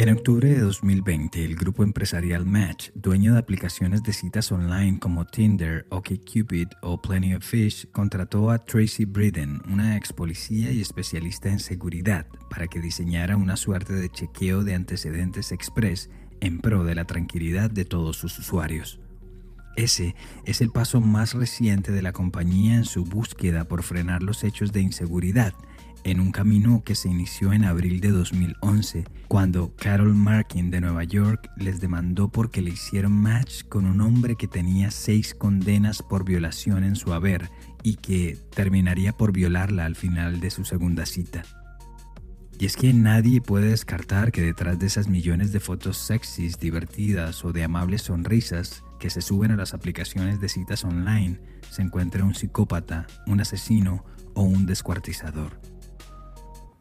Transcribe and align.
En 0.00 0.08
octubre 0.08 0.48
de 0.48 0.60
2020, 0.60 1.44
el 1.44 1.56
grupo 1.56 1.82
empresarial 1.82 2.46
Match, 2.46 2.88
dueño 2.94 3.34
de 3.34 3.38
aplicaciones 3.38 4.02
de 4.02 4.14
citas 4.14 4.50
online 4.50 4.98
como 4.98 5.26
Tinder, 5.26 5.86
OkCupid 5.90 6.68
o 6.80 7.00
Plenty 7.02 7.34
of 7.34 7.44
Fish, 7.44 7.86
contrató 7.92 8.50
a 8.50 8.58
Tracy 8.58 9.04
Britton, 9.04 9.62
una 9.70 9.96
ex 9.96 10.12
policía 10.12 10.72
y 10.72 10.80
especialista 10.80 11.50
en 11.50 11.58
seguridad, 11.58 12.26
para 12.48 12.66
que 12.66 12.80
diseñara 12.80 13.36
una 13.36 13.56
suerte 13.56 13.92
de 13.92 14.08
chequeo 14.08 14.64
de 14.64 14.74
antecedentes 14.74 15.52
express 15.52 16.08
en 16.40 16.60
pro 16.60 16.82
de 16.82 16.94
la 16.94 17.04
tranquilidad 17.04 17.70
de 17.70 17.84
todos 17.84 18.16
sus 18.16 18.38
usuarios. 18.38 19.00
Ese 19.76 20.14
es 20.46 20.60
el 20.60 20.70
paso 20.70 21.00
más 21.00 21.34
reciente 21.34 21.92
de 21.92 22.02
la 22.02 22.12
compañía 22.12 22.74
en 22.74 22.84
su 22.84 23.04
búsqueda 23.04 23.66
por 23.66 23.82
frenar 23.82 24.22
los 24.22 24.44
hechos 24.44 24.72
de 24.72 24.80
inseguridad 24.80 25.52
en 26.04 26.20
un 26.20 26.32
camino 26.32 26.82
que 26.84 26.94
se 26.94 27.08
inició 27.08 27.52
en 27.52 27.64
abril 27.64 28.00
de 28.00 28.10
2011, 28.10 29.04
cuando 29.28 29.74
Carol 29.76 30.14
Markin 30.14 30.70
de 30.70 30.80
Nueva 30.80 31.04
York 31.04 31.50
les 31.56 31.80
demandó 31.80 32.28
porque 32.28 32.62
le 32.62 32.70
hicieron 32.70 33.12
match 33.12 33.64
con 33.68 33.86
un 33.86 34.00
hombre 34.00 34.36
que 34.36 34.48
tenía 34.48 34.90
seis 34.90 35.34
condenas 35.34 36.02
por 36.02 36.24
violación 36.24 36.84
en 36.84 36.96
su 36.96 37.12
haber 37.12 37.50
y 37.82 37.96
que 37.96 38.38
terminaría 38.54 39.12
por 39.12 39.32
violarla 39.32 39.84
al 39.84 39.96
final 39.96 40.40
de 40.40 40.50
su 40.50 40.64
segunda 40.64 41.06
cita. 41.06 41.42
Y 42.58 42.66
es 42.66 42.76
que 42.76 42.92
nadie 42.92 43.40
puede 43.40 43.70
descartar 43.70 44.32
que 44.32 44.42
detrás 44.42 44.78
de 44.78 44.86
esas 44.86 45.08
millones 45.08 45.50
de 45.50 45.60
fotos 45.60 45.96
sexys, 45.96 46.58
divertidas 46.58 47.42
o 47.44 47.52
de 47.52 47.64
amables 47.64 48.02
sonrisas 48.02 48.84
que 48.98 49.08
se 49.08 49.22
suben 49.22 49.50
a 49.50 49.56
las 49.56 49.72
aplicaciones 49.72 50.40
de 50.40 50.50
citas 50.50 50.84
online 50.84 51.40
se 51.70 51.80
encuentra 51.80 52.22
un 52.22 52.34
psicópata, 52.34 53.06
un 53.26 53.40
asesino 53.40 54.04
o 54.34 54.42
un 54.42 54.66
descuartizador. 54.66 55.69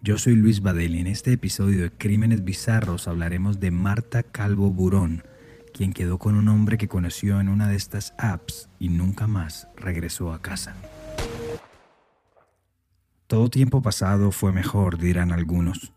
Yo 0.02 0.18
soy 0.18 0.36
Luis 0.36 0.62
Badel 0.62 0.96
y 0.96 1.00
en 1.00 1.08
este 1.08 1.34
episodio 1.34 1.82
de 1.82 1.92
Crímenes 1.92 2.46
Bizarros 2.46 3.10
hablaremos 3.10 3.60
de 3.60 3.70
Marta 3.70 4.24
Calvo 4.24 4.72
Burón, 4.72 5.24
quien 5.74 5.92
quedó 5.92 6.18
con 6.20 6.36
un 6.36 6.48
hombre 6.48 6.78
que 6.78 6.88
conoció 6.88 7.42
en 7.42 7.50
una 7.50 7.68
de 7.68 7.76
estas 7.76 8.14
apps 8.18 8.70
y 8.80 8.88
nunca 8.88 9.28
más 9.28 9.68
regresó 9.76 10.32
a 10.32 10.42
casa. 10.42 10.74
Todo 13.28 13.50
tiempo 13.50 13.82
pasado 13.82 14.32
fue 14.32 14.54
mejor, 14.54 15.00
dirán 15.00 15.34
algunos. 15.34 15.92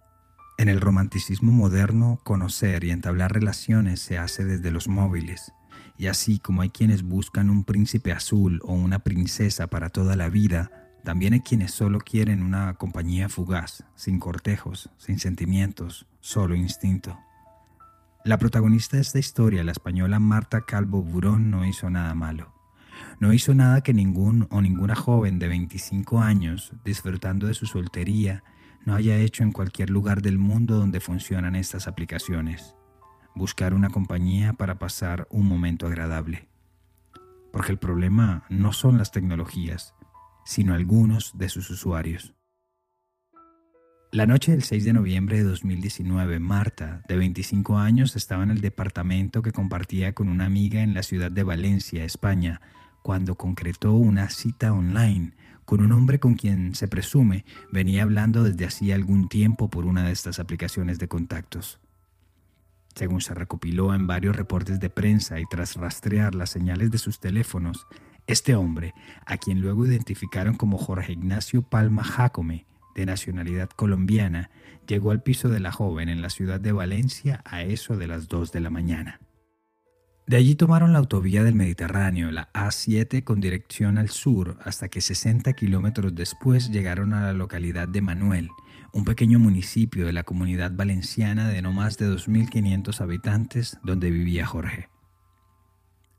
En 0.59 0.69
el 0.69 0.81
romanticismo 0.81 1.53
moderno, 1.53 2.19
conocer 2.25 2.83
y 2.83 2.91
entablar 2.91 3.33
relaciones 3.33 4.01
se 4.01 4.19
hace 4.19 4.45
desde 4.45 4.73
los 4.73 4.89
móviles, 4.89 5.53
y 5.97 6.09
así 6.09 6.41
como 6.41 6.63
hay 6.63 6.71
quienes 6.71 7.05
buscan 7.05 7.51
un 7.51 7.63
príncipe 7.63 8.11
azul 8.11 8.61
o 8.65 8.73
una 8.73 8.99
princesa 8.99 9.69
para 9.69 9.91
toda 9.91 10.17
la 10.17 10.29
vida, 10.29 10.82
también 11.05 11.33
hay 11.33 11.41
quienes 11.41 11.73
solo 11.73 11.99
quieren 11.99 12.43
una 12.43 12.75
compañía 12.75 13.29
fugaz, 13.29 13.85
sin 13.97 14.21
cortejos, 14.21 14.89
sin 14.99 15.19
sentimientos, 15.19 16.07
solo 16.21 16.55
instinto. 16.55 17.19
La 18.25 18.39
protagonista 18.39 18.97
de 18.97 19.03
esta 19.03 19.19
historia, 19.19 19.65
la 19.65 19.73
española 19.73 20.21
Marta 20.21 20.61
Calvo 20.61 21.03
Burón, 21.03 21.51
no 21.51 21.67
hizo 21.67 21.91
nada 21.91 22.15
malo. 22.15 22.55
No 23.19 23.33
hizo 23.33 23.53
nada 23.53 23.81
que 23.81 23.93
ningún 23.93 24.47
o 24.51 24.63
ninguna 24.63 24.95
joven 24.95 25.41
de 25.41 25.49
25 25.49 26.21
años, 26.21 26.73
disfrutando 26.85 27.49
de 27.49 27.55
su 27.55 27.67
soltería, 27.67 28.45
no 28.85 28.95
haya 28.95 29.17
hecho 29.17 29.43
en 29.43 29.51
cualquier 29.51 29.91
lugar 29.91 30.23
del 30.23 30.39
mundo 30.39 30.77
donde 30.77 31.01
funcionan 31.01 31.57
estas 31.57 31.89
aplicaciones. 31.89 32.77
Buscar 33.35 33.75
una 33.75 33.91
compañía 33.91 34.53
para 34.53 34.79
pasar 34.79 35.27
un 35.31 35.47
momento 35.47 35.89
agradable. 35.89 36.49
Porque 37.53 37.73
el 37.73 37.79
problema 37.79 38.45
no 38.49 38.73
son 38.73 38.99
las 38.99 39.11
tecnologías, 39.11 39.95
sino 40.45 40.75
algunos 40.75 41.37
de 41.37 41.49
sus 41.49 41.71
usuarios. 41.71 42.35
La 44.11 44.27
noche 44.27 44.53
del 44.53 44.63
6 44.63 44.85
de 44.85 44.93
noviembre 44.93 45.39
de 45.39 45.45
2019, 45.45 46.39
Marta, 46.39 47.03
de 47.09 47.17
25 47.17 47.79
años, 47.79 48.15
estaba 48.15 48.43
en 48.43 48.51
el 48.51 48.61
departamento 48.61 49.41
que 49.41 49.53
compartía 49.53 50.13
con 50.13 50.29
una 50.29 50.45
amiga 50.45 50.83
en 50.83 50.93
la 50.93 51.03
ciudad 51.03 51.31
de 51.31 51.43
Valencia, 51.43 52.05
España, 52.05 52.61
cuando 53.03 53.37
concretó 53.37 53.95
una 53.95 54.29
cita 54.29 54.73
online 54.73 55.33
con 55.65 55.81
un 55.81 55.93
hombre 55.93 56.21
con 56.21 56.35
quien 56.35 56.75
se 56.75 56.89
presume 56.89 57.45
venía 57.71 58.03
hablando 58.03 58.43
desde 58.43 58.67
hacía 58.67 58.95
algún 58.95 59.29
tiempo 59.29 59.71
por 59.71 59.87
una 59.87 60.05
de 60.05 60.13
estas 60.13 60.39
aplicaciones 60.39 60.99
de 60.99 61.09
contactos. 61.09 61.81
Según 62.95 63.23
se 63.23 63.33
recopiló 63.33 63.95
en 63.95 64.07
varios 64.07 64.37
reportes 64.37 64.79
de 64.79 64.91
prensa 64.91 65.41
y 65.41 65.45
tras 65.51 65.77
rastrear 65.77 66.35
las 66.35 66.51
señales 66.51 66.91
de 66.91 66.99
sus 66.99 67.21
teléfonos, 67.21 67.87
este 68.27 68.55
hombre, 68.55 68.95
a 69.27 69.37
quien 69.37 69.61
luego 69.61 69.87
identificaron 69.87 70.55
como 70.55 70.79
Jorge 70.79 71.13
Ignacio 71.13 71.63
Palma 71.63 72.05
Jacome, 72.05 72.67
de 72.95 73.07
nacionalidad 73.07 73.71
colombiana, 73.71 74.51
llegó 74.87 75.11
al 75.11 75.23
piso 75.23 75.49
de 75.49 75.61
la 75.61 75.73
joven 75.73 76.09
en 76.09 76.23
la 76.23 76.31
ciudad 76.31 76.61
de 76.61 76.73
Valencia 76.73 77.43
a 77.45 77.63
eso 77.63 77.97
de 77.97 78.07
las 78.07 78.29
2 78.29 78.53
de 78.53 78.61
la 78.61 78.71
mañana. 78.71 79.21
De 80.27 80.37
allí 80.37 80.55
tomaron 80.55 80.93
la 80.93 81.01
autovía 81.01 81.43
del 81.43 81.57
Mediterráneo, 81.57 82.31
la 82.31 82.53
A7, 82.53 83.25
con 83.25 83.41
dirección 83.41 83.99
al 83.99 84.09
sur, 84.09 84.57
hasta 84.65 84.89
que 84.89 85.01
60 85.01 85.53
kilómetros 85.55 86.15
después 86.15 86.71
llegaron 86.71 87.13
a 87.13 87.23
la 87.23 87.33
localidad 87.33 87.89
de 87.89 88.03
Manuel, 88.03 88.49
un 88.93 89.05
pequeño 89.05 89.39
municipio 89.39 90.07
de 90.07 90.13
la 90.13 90.23
comunidad 90.23 90.73
valenciana 90.75 91.49
de 91.49 91.61
no 91.61 91.73
más 91.73 91.99
de 91.99 92.09
2.500 92.09 93.01
habitantes 93.01 93.79
donde 93.83 94.11
vivía 94.11 94.47
Jorge. 94.47 94.92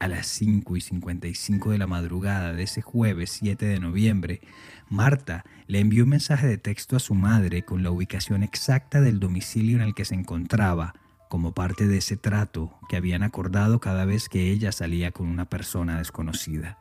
A 0.03 0.09
las 0.09 0.27
5 0.27 0.75
y 0.75 0.81
55 0.81 1.71
de 1.71 1.77
la 1.77 1.87
madrugada 1.87 2.51
de 2.51 2.63
ese 2.63 2.81
jueves 2.81 3.29
7 3.39 3.65
de 3.65 3.79
noviembre, 3.79 4.41
Marta 4.89 5.45
le 5.67 5.79
envió 5.79 6.03
un 6.03 6.09
mensaje 6.09 6.45
de 6.45 6.57
texto 6.57 6.97
a 6.97 6.99
su 6.99 7.13
madre 7.15 7.63
con 7.63 7.83
la 7.83 7.91
ubicación 7.91 8.43
exacta 8.43 8.99
del 8.99 9.21
domicilio 9.21 9.77
en 9.77 9.83
el 9.83 9.93
que 9.93 10.03
se 10.03 10.15
encontraba, 10.15 10.93
como 11.29 11.53
parte 11.53 11.87
de 11.87 11.99
ese 11.99 12.17
trato 12.17 12.77
que 12.89 12.97
habían 12.97 13.23
acordado 13.23 13.79
cada 13.79 14.03
vez 14.03 14.27
que 14.27 14.51
ella 14.51 14.73
salía 14.73 15.13
con 15.13 15.27
una 15.27 15.45
persona 15.45 15.99
desconocida. 15.99 16.79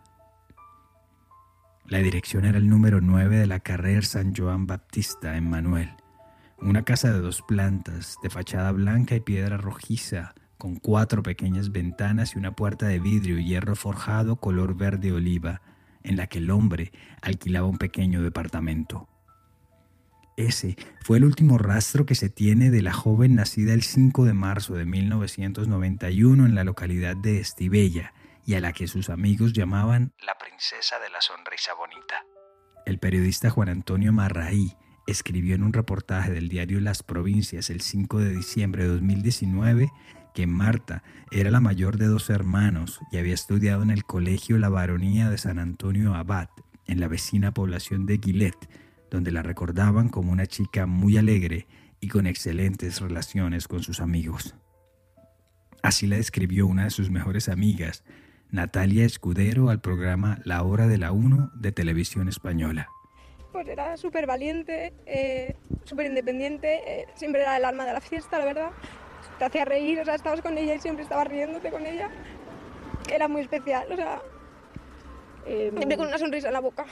La 1.87 1.99
dirección 1.99 2.45
era 2.45 2.59
el 2.59 2.69
número 2.69 3.01
9 3.01 3.37
de 3.37 3.47
la 3.47 3.61
carrera 3.61 4.03
San 4.03 4.35
Joan 4.35 4.67
Baptista 4.67 5.37
en 5.37 5.49
Manuel, 5.49 5.91
una 6.61 6.83
casa 6.83 7.13
de 7.13 7.21
dos 7.21 7.41
plantas, 7.43 8.17
de 8.21 8.31
fachada 8.31 8.73
blanca 8.73 9.15
y 9.15 9.21
piedra 9.21 9.59
rojiza, 9.59 10.35
con 10.63 10.77
cuatro 10.77 11.25
pequeñas 11.25 11.73
ventanas 11.73 12.37
y 12.37 12.39
una 12.39 12.55
puerta 12.55 12.87
de 12.87 13.01
vidrio 13.01 13.37
y 13.37 13.47
hierro 13.47 13.75
forjado 13.75 14.37
color 14.37 14.77
verde 14.77 15.11
oliva, 15.11 15.61
en 16.05 16.17
la 16.17 16.29
que 16.29 16.39
el 16.39 16.53
hombre 16.53 16.93
alquilaba 17.21 17.67
un 17.67 17.79
pequeño 17.79 18.23
departamento. 18.23 19.09
Ese 20.37 20.77
fue 21.01 21.19
el 21.19 21.25
último 21.25 21.59
rastro 21.59 22.07
que 22.07 22.15
se 22.15 22.31
tiene 22.31 22.71
de 22.71 22.81
la 22.81 22.93
joven 22.93 23.35
nacida 23.35 23.75
el 23.75 23.83
5 23.83 24.25
de 24.25 24.35
marzo 24.35 24.75
de 24.75 24.87
1991 24.87 26.47
en 26.47 26.55
la 26.55 26.63
localidad 26.63 27.17
de 27.17 27.41
Estibella 27.41 28.15
y 28.47 28.55
a 28.55 28.61
la 28.61 28.73
que 28.73 28.87
sus 28.87 29.11
amigos 29.11 29.55
llamaban 29.55 30.13
la 30.25 30.39
princesa 30.39 31.01
de 31.01 31.11
la 31.11 31.21
sonrisa 31.21 31.75
bonita. 31.75 32.25
El 32.87 33.01
periodista 33.01 33.51
Juan 33.51 33.69
Antonio 33.69 34.13
Marraí 34.13 34.77
escribió 35.09 35.57
en 35.57 35.65
un 35.65 35.73
reportaje 35.73 36.31
del 36.31 36.49
diario 36.49 36.81
Las 36.81 37.03
Provincias 37.03 37.69
el 37.69 37.81
5 37.81 38.21
de 38.21 38.31
diciembre 38.31 38.85
de 38.85 38.91
2019 38.91 39.91
que 40.33 40.47
Marta 40.47 41.03
era 41.31 41.51
la 41.51 41.61
mayor 41.61 41.97
de 41.97 42.07
dos 42.07 42.31
hermanos 42.31 43.01
y 43.11 43.19
había 43.19 43.35
estudiado 43.35 43.83
en 43.83 43.91
el 43.91 44.05
colegio 44.05 44.59
La 44.59 44.69
Baronía 44.69 45.31
de 45.31 45.39
San 45.39 45.59
Antonio 45.59 46.15
Abad, 46.15 46.49
en 46.87 47.01
la 47.01 47.09
vecina 47.09 47.53
población 47.53 48.07
de 48.07 48.19
Guilet, 48.19 48.57
donde 49.11 49.31
la 49.31 49.43
recordaban 49.43 50.09
como 50.09 50.33
una 50.33 50.47
chica 50.47 50.87
muy 50.87 51.17
alegre 51.17 51.67
y 52.01 52.09
con 52.09 52.27
excelentes 52.27 53.01
relaciones 53.01 53.69
con 53.69 53.83
sus 53.83 54.01
amigos. 54.01 54.55
Así 55.83 56.07
la 56.07 56.17
describió 56.17 56.67
una 56.67 56.85
de 56.85 56.91
sus 56.91 57.11
mejores 57.11 57.49
amigas, 57.49 58.05
Natalia 58.51 59.05
Escudero, 59.05 59.71
al 59.71 59.81
programa 59.81 60.39
La 60.45 60.63
Hora 60.63 60.87
de 60.87 60.99
la 60.99 61.13
Uno 61.13 61.51
de 61.55 61.73
Televisión 61.73 62.29
Española. 62.29 62.89
Pues 63.53 63.69
era 63.69 63.97
súper 63.97 64.27
valiente, 64.27 64.95
eh, 65.07 65.57
súper 65.85 66.07
independiente, 66.07 66.81
eh, 66.87 67.07
siempre 67.15 67.43
era 67.43 67.57
el 67.57 67.65
alma 67.65 67.85
de 67.85 67.93
la 67.93 68.01
fiesta, 68.01 68.39
la 68.39 68.47
verdad 68.47 68.71
te 69.39 69.45
hacía 69.45 69.65
reír, 69.65 70.01
o 70.01 70.05
sea, 70.05 70.15
estabas 70.15 70.41
con 70.41 70.57
ella 70.59 70.75
y 70.75 70.81
siempre 70.81 71.03
estabas 71.03 71.29
riéndote 71.29 71.71
con 71.71 71.87
ella. 71.87 72.11
Era 73.13 73.29
muy 73.29 73.43
especial, 73.43 73.87
o 73.91 73.97
sea, 73.97 74.23
em, 75.47 75.77
siempre 75.77 75.97
con 75.97 76.09
una 76.09 76.19
sonrisa 76.19 76.49
en 76.49 76.55
la 76.55 76.61
boca. 76.61 76.87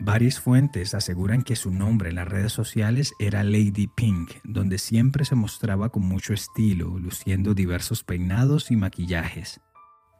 Varias 0.00 0.40
fuentes 0.40 0.94
aseguran 0.94 1.42
que 1.42 1.54
su 1.54 1.70
nombre 1.70 2.08
en 2.08 2.16
las 2.16 2.26
redes 2.26 2.52
sociales 2.52 3.12
era 3.20 3.44
Lady 3.44 3.86
Pink, 3.86 4.32
donde 4.42 4.78
siempre 4.78 5.24
se 5.24 5.36
mostraba 5.36 5.90
con 5.90 6.04
mucho 6.04 6.34
estilo, 6.34 6.98
luciendo 6.98 7.54
diversos 7.54 8.02
peinados 8.02 8.72
y 8.72 8.76
maquillajes. 8.76 9.60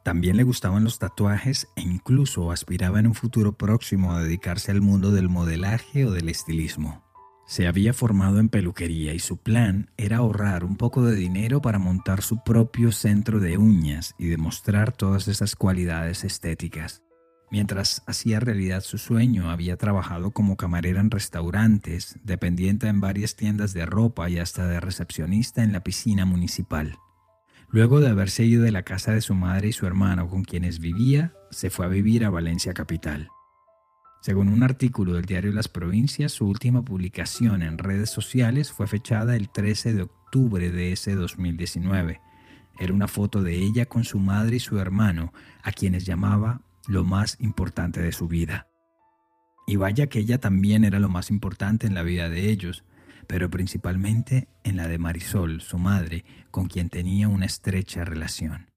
También 0.03 0.37
le 0.37 0.43
gustaban 0.43 0.83
los 0.83 0.99
tatuajes 0.99 1.67
e 1.75 1.81
incluso 1.81 2.51
aspiraba 2.51 2.99
en 2.99 3.07
un 3.07 3.13
futuro 3.13 3.57
próximo 3.57 4.13
a 4.13 4.21
dedicarse 4.21 4.71
al 4.71 4.81
mundo 4.81 5.11
del 5.11 5.29
modelaje 5.29 6.05
o 6.05 6.11
del 6.11 6.29
estilismo. 6.29 7.03
Se 7.45 7.67
había 7.67 7.93
formado 7.93 8.39
en 8.39 8.49
peluquería 8.49 9.13
y 9.13 9.19
su 9.19 9.37
plan 9.37 9.91
era 9.97 10.17
ahorrar 10.17 10.63
un 10.63 10.77
poco 10.77 11.03
de 11.03 11.15
dinero 11.15 11.61
para 11.61 11.77
montar 11.77 12.21
su 12.21 12.41
propio 12.43 12.91
centro 12.91 13.39
de 13.39 13.57
uñas 13.57 14.15
y 14.17 14.27
demostrar 14.27 14.91
todas 14.93 15.27
esas 15.27 15.55
cualidades 15.55 16.23
estéticas. 16.23 17.03
Mientras 17.51 18.01
hacía 18.07 18.39
realidad 18.39 18.81
su 18.81 18.97
sueño, 18.97 19.51
había 19.51 19.77
trabajado 19.77 20.31
como 20.31 20.57
camarera 20.57 21.01
en 21.01 21.11
restaurantes, 21.11 22.17
dependiente 22.23 22.87
en 22.87 22.99
varias 22.99 23.35
tiendas 23.35 23.73
de 23.73 23.85
ropa 23.85 24.27
y 24.29 24.39
hasta 24.39 24.65
de 24.65 24.79
recepcionista 24.79 25.63
en 25.63 25.73
la 25.73 25.83
piscina 25.83 26.25
municipal. 26.25 26.97
Luego 27.69 27.99
de 27.99 28.09
haberse 28.09 28.43
ido 28.43 28.63
de 28.63 28.71
la 28.71 28.83
casa 28.83 29.11
de 29.11 29.21
su 29.21 29.35
madre 29.35 29.67
y 29.67 29.73
su 29.73 29.85
hermano 29.85 30.29
con 30.29 30.43
quienes 30.43 30.79
vivía, 30.79 31.33
se 31.51 31.69
fue 31.69 31.85
a 31.85 31.89
vivir 31.89 32.25
a 32.25 32.31
Valencia 32.31 32.73
capital. 32.73 33.29
Según 34.23 34.47
un 34.47 34.63
artículo 34.63 35.15
del 35.15 35.25
diario 35.25 35.51
Las 35.51 35.67
Provincias, 35.67 36.31
su 36.31 36.47
última 36.47 36.81
publicación 36.81 37.61
en 37.61 37.77
redes 37.77 38.09
sociales 38.09 38.71
fue 38.71 38.87
fechada 38.87 39.35
el 39.35 39.49
13 39.49 39.93
de 39.95 40.03
octubre 40.03 40.71
de 40.71 40.93
ese 40.93 41.13
2019. 41.15 42.21
Era 42.79 42.93
una 42.93 43.09
foto 43.09 43.43
de 43.43 43.55
ella 43.55 43.85
con 43.85 44.05
su 44.05 44.19
madre 44.19 44.55
y 44.55 44.59
su 44.61 44.79
hermano, 44.79 45.33
a 45.61 45.73
quienes 45.73 46.05
llamaba 46.05 46.61
lo 46.87 47.03
más 47.03 47.35
importante 47.41 48.01
de 48.01 48.13
su 48.13 48.29
vida. 48.29 48.69
Y 49.67 49.75
vaya 49.75 50.07
que 50.07 50.19
ella 50.19 50.37
también 50.37 50.85
era 50.85 50.99
lo 50.99 51.09
más 51.09 51.29
importante 51.29 51.85
en 51.85 51.93
la 51.93 52.03
vida 52.03 52.29
de 52.29 52.49
ellos, 52.49 52.85
pero 53.27 53.49
principalmente 53.49 54.47
en 54.63 54.77
la 54.77 54.87
de 54.87 54.99
Marisol, 54.99 55.59
su 55.59 55.77
madre, 55.77 56.23
con 56.49 56.69
quien 56.69 56.87
tenía 56.87 57.27
una 57.27 57.45
estrecha 57.45 58.05
relación. 58.05 58.72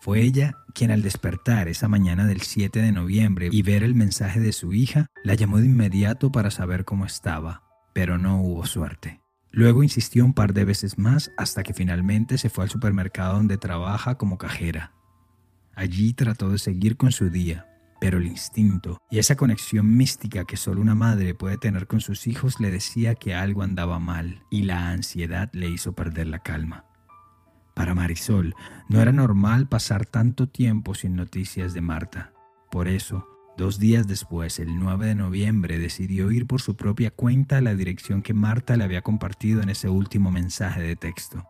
Fue 0.00 0.20
ella 0.20 0.56
quien 0.74 0.92
al 0.92 1.02
despertar 1.02 1.66
esa 1.66 1.88
mañana 1.88 2.24
del 2.26 2.42
7 2.42 2.80
de 2.80 2.92
noviembre 2.92 3.48
y 3.50 3.62
ver 3.62 3.82
el 3.82 3.96
mensaje 3.96 4.38
de 4.38 4.52
su 4.52 4.72
hija, 4.72 5.08
la 5.24 5.34
llamó 5.34 5.58
de 5.58 5.66
inmediato 5.66 6.30
para 6.30 6.52
saber 6.52 6.84
cómo 6.84 7.04
estaba, 7.04 7.64
pero 7.94 8.16
no 8.16 8.40
hubo 8.40 8.64
suerte. 8.64 9.20
Luego 9.50 9.82
insistió 9.82 10.24
un 10.24 10.34
par 10.34 10.54
de 10.54 10.64
veces 10.64 10.98
más 10.98 11.32
hasta 11.36 11.64
que 11.64 11.74
finalmente 11.74 12.38
se 12.38 12.48
fue 12.48 12.64
al 12.64 12.70
supermercado 12.70 13.34
donde 13.34 13.58
trabaja 13.58 14.16
como 14.16 14.38
cajera. 14.38 14.92
Allí 15.74 16.12
trató 16.12 16.50
de 16.50 16.58
seguir 16.58 16.96
con 16.96 17.10
su 17.10 17.28
día, 17.28 17.66
pero 18.00 18.18
el 18.18 18.28
instinto 18.28 18.98
y 19.10 19.18
esa 19.18 19.36
conexión 19.36 19.96
mística 19.96 20.44
que 20.44 20.56
solo 20.56 20.80
una 20.80 20.94
madre 20.94 21.34
puede 21.34 21.58
tener 21.58 21.88
con 21.88 22.00
sus 22.00 22.28
hijos 22.28 22.60
le 22.60 22.70
decía 22.70 23.16
que 23.16 23.34
algo 23.34 23.62
andaba 23.62 23.98
mal 23.98 24.44
y 24.48 24.62
la 24.62 24.90
ansiedad 24.90 25.50
le 25.52 25.68
hizo 25.68 25.94
perder 25.94 26.28
la 26.28 26.38
calma. 26.38 26.87
Para 27.78 27.94
Marisol 27.94 28.56
no 28.88 29.00
era 29.00 29.12
normal 29.12 29.68
pasar 29.68 30.04
tanto 30.04 30.48
tiempo 30.48 30.96
sin 30.96 31.14
noticias 31.14 31.74
de 31.74 31.80
Marta. 31.80 32.32
Por 32.72 32.88
eso, 32.88 33.24
dos 33.56 33.78
días 33.78 34.08
después, 34.08 34.58
el 34.58 34.80
9 34.80 35.06
de 35.06 35.14
noviembre, 35.14 35.78
decidió 35.78 36.32
ir 36.32 36.48
por 36.48 36.60
su 36.60 36.74
propia 36.74 37.12
cuenta 37.12 37.58
a 37.58 37.60
la 37.60 37.76
dirección 37.76 38.22
que 38.22 38.34
Marta 38.34 38.76
le 38.76 38.82
había 38.82 39.02
compartido 39.02 39.62
en 39.62 39.68
ese 39.68 39.88
último 39.88 40.32
mensaje 40.32 40.82
de 40.82 40.96
texto. 40.96 41.46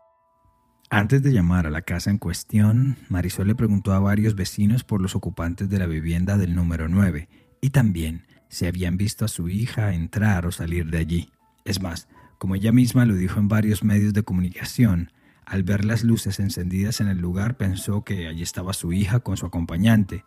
Antes 0.91 1.23
de 1.23 1.33
llamar 1.33 1.65
a 1.65 1.71
la 1.71 1.81
casa 1.81 2.11
en 2.11 2.19
cuestión, 2.19 2.97
Marisol 3.09 3.47
le 3.47 3.55
preguntó 3.55 3.93
a 3.93 3.99
varios 3.99 4.35
vecinos 4.35 4.83
por 4.83 5.01
los 5.01 5.15
ocupantes 5.15 5.67
de 5.67 5.79
la 5.79 5.87
vivienda 5.87 6.37
del 6.37 6.53
número 6.53 6.87
9 6.87 7.27
y 7.59 7.71
también 7.71 8.27
si 8.49 8.67
habían 8.67 8.97
visto 8.97 9.25
a 9.25 9.29
su 9.29 9.49
hija 9.49 9.95
entrar 9.95 10.45
o 10.45 10.51
salir 10.51 10.91
de 10.91 10.99
allí. 10.99 11.31
Es 11.65 11.81
más, 11.81 12.07
como 12.37 12.53
ella 12.53 12.71
misma 12.71 13.05
lo 13.05 13.15
dijo 13.15 13.39
en 13.39 13.47
varios 13.47 13.83
medios 13.83 14.13
de 14.13 14.21
comunicación, 14.21 15.09
al 15.49 15.63
ver 15.63 15.83
las 15.83 16.03
luces 16.03 16.39
encendidas 16.39 17.01
en 17.01 17.07
el 17.07 17.17
lugar 17.17 17.57
pensó 17.57 18.03
que 18.03 18.27
allí 18.27 18.43
estaba 18.43 18.73
su 18.73 18.93
hija 18.93 19.19
con 19.19 19.35
su 19.35 19.47
acompañante. 19.47 20.23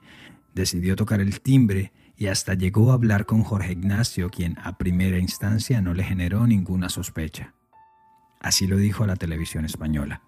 Decidió 0.53 0.97
tocar 0.97 1.21
el 1.21 1.41
timbre 1.41 1.93
y 2.17 2.27
hasta 2.27 2.55
llegó 2.55 2.91
a 2.91 2.95
hablar 2.95 3.25
con 3.25 3.45
Jorge 3.45 3.73
Ignacio, 3.73 4.31
quien 4.31 4.59
a 4.59 4.79
primera 4.79 5.19
instancia 5.19 5.81
no 5.81 5.95
le 5.95 6.03
generó 6.03 6.47
ninguna 6.47 6.89
sospecha. 6.89 7.55
Así 8.41 8.67
lo 8.67 8.77
dijo 8.77 9.05
a 9.05 9.07
la 9.07 9.15
televisión 9.15 9.65
española. 9.65 10.23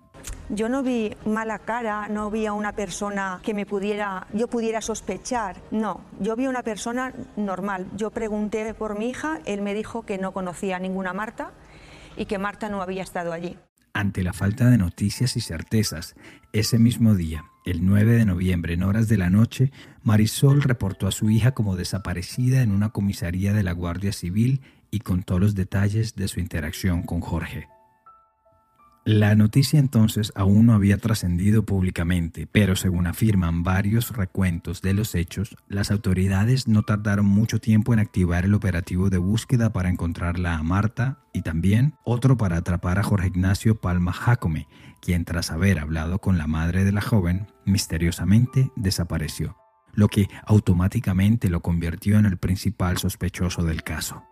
Yo 0.48 0.68
no 0.68 0.84
vi 0.84 1.14
mala 1.26 1.58
cara, 1.58 2.08
no 2.08 2.30
vi 2.30 2.46
a 2.46 2.52
una 2.52 2.72
persona 2.72 3.40
que 3.42 3.52
me 3.52 3.66
pudiera, 3.66 4.28
yo 4.32 4.46
pudiera 4.46 4.80
sospechar. 4.80 5.56
No, 5.72 6.02
yo 6.20 6.36
vi 6.36 6.44
a 6.44 6.50
una 6.50 6.62
persona 6.62 7.12
normal. 7.36 7.88
Yo 7.96 8.12
pregunté 8.12 8.74
por 8.74 8.96
mi 8.96 9.08
hija, 9.08 9.40
él 9.44 9.60
me 9.60 9.74
dijo 9.74 10.02
que 10.06 10.18
no 10.18 10.30
conocía 10.32 10.76
a 10.76 10.78
ninguna 10.78 11.12
Marta 11.12 11.50
y 12.16 12.26
que 12.26 12.38
Marta 12.38 12.68
no 12.68 12.80
había 12.80 13.02
estado 13.02 13.32
allí. 13.32 13.58
Ante 13.96 14.24
la 14.24 14.32
falta 14.32 14.68
de 14.68 14.76
noticias 14.76 15.36
y 15.36 15.40
certezas, 15.40 16.16
ese 16.52 16.80
mismo 16.80 17.14
día, 17.14 17.44
el 17.64 17.86
9 17.86 18.16
de 18.16 18.24
noviembre, 18.24 18.74
en 18.74 18.82
horas 18.82 19.06
de 19.06 19.16
la 19.16 19.30
noche, 19.30 19.70
Marisol 20.02 20.62
reportó 20.62 21.06
a 21.06 21.12
su 21.12 21.30
hija 21.30 21.52
como 21.52 21.76
desaparecida 21.76 22.62
en 22.62 22.72
una 22.72 22.88
comisaría 22.88 23.52
de 23.52 23.62
la 23.62 23.70
Guardia 23.70 24.12
Civil 24.12 24.62
y 24.90 24.98
contó 24.98 25.38
los 25.38 25.54
detalles 25.54 26.16
de 26.16 26.26
su 26.26 26.40
interacción 26.40 27.04
con 27.04 27.20
Jorge. 27.20 27.68
La 29.06 29.34
noticia 29.34 29.78
entonces 29.78 30.32
aún 30.34 30.64
no 30.64 30.72
había 30.72 30.96
trascendido 30.96 31.62
públicamente, 31.66 32.46
pero 32.50 32.74
según 32.74 33.06
afirman 33.06 33.62
varios 33.62 34.16
recuentos 34.16 34.80
de 34.80 34.94
los 34.94 35.14
hechos, 35.14 35.58
las 35.68 35.90
autoridades 35.90 36.68
no 36.68 36.84
tardaron 36.84 37.26
mucho 37.26 37.60
tiempo 37.60 37.92
en 37.92 37.98
activar 37.98 38.46
el 38.46 38.54
operativo 38.54 39.10
de 39.10 39.18
búsqueda 39.18 39.74
para 39.74 39.90
encontrarla 39.90 40.54
a 40.54 40.62
Marta 40.62 41.18
y 41.34 41.42
también 41.42 41.96
otro 42.02 42.38
para 42.38 42.56
atrapar 42.56 42.98
a 42.98 43.02
Jorge 43.02 43.26
Ignacio 43.26 43.78
Palma 43.78 44.14
Jacome, 44.14 44.68
quien 45.02 45.26
tras 45.26 45.50
haber 45.50 45.80
hablado 45.80 46.18
con 46.18 46.38
la 46.38 46.46
madre 46.46 46.84
de 46.84 46.92
la 46.92 47.02
joven, 47.02 47.48
misteriosamente 47.66 48.70
desapareció, 48.74 49.58
lo 49.92 50.08
que 50.08 50.30
automáticamente 50.46 51.50
lo 51.50 51.60
convirtió 51.60 52.18
en 52.18 52.24
el 52.24 52.38
principal 52.38 52.96
sospechoso 52.96 53.64
del 53.64 53.82
caso. 53.82 54.24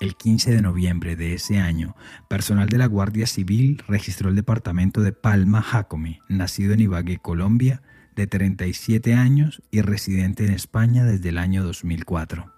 El 0.00 0.16
15 0.16 0.52
de 0.52 0.62
noviembre 0.62 1.14
de 1.14 1.34
ese 1.34 1.58
año, 1.58 1.94
personal 2.26 2.70
de 2.70 2.78
la 2.78 2.86
Guardia 2.86 3.26
Civil 3.26 3.82
registró 3.86 4.30
el 4.30 4.34
departamento 4.34 5.02
de 5.02 5.12
Palma 5.12 5.60
Jacome, 5.60 6.20
nacido 6.26 6.72
en 6.72 6.80
Ibagué, 6.80 7.18
Colombia, 7.18 7.82
de 8.16 8.26
37 8.26 9.12
años 9.12 9.62
y 9.70 9.82
residente 9.82 10.46
en 10.46 10.54
España 10.54 11.04
desde 11.04 11.28
el 11.28 11.36
año 11.36 11.62
2004, 11.64 12.50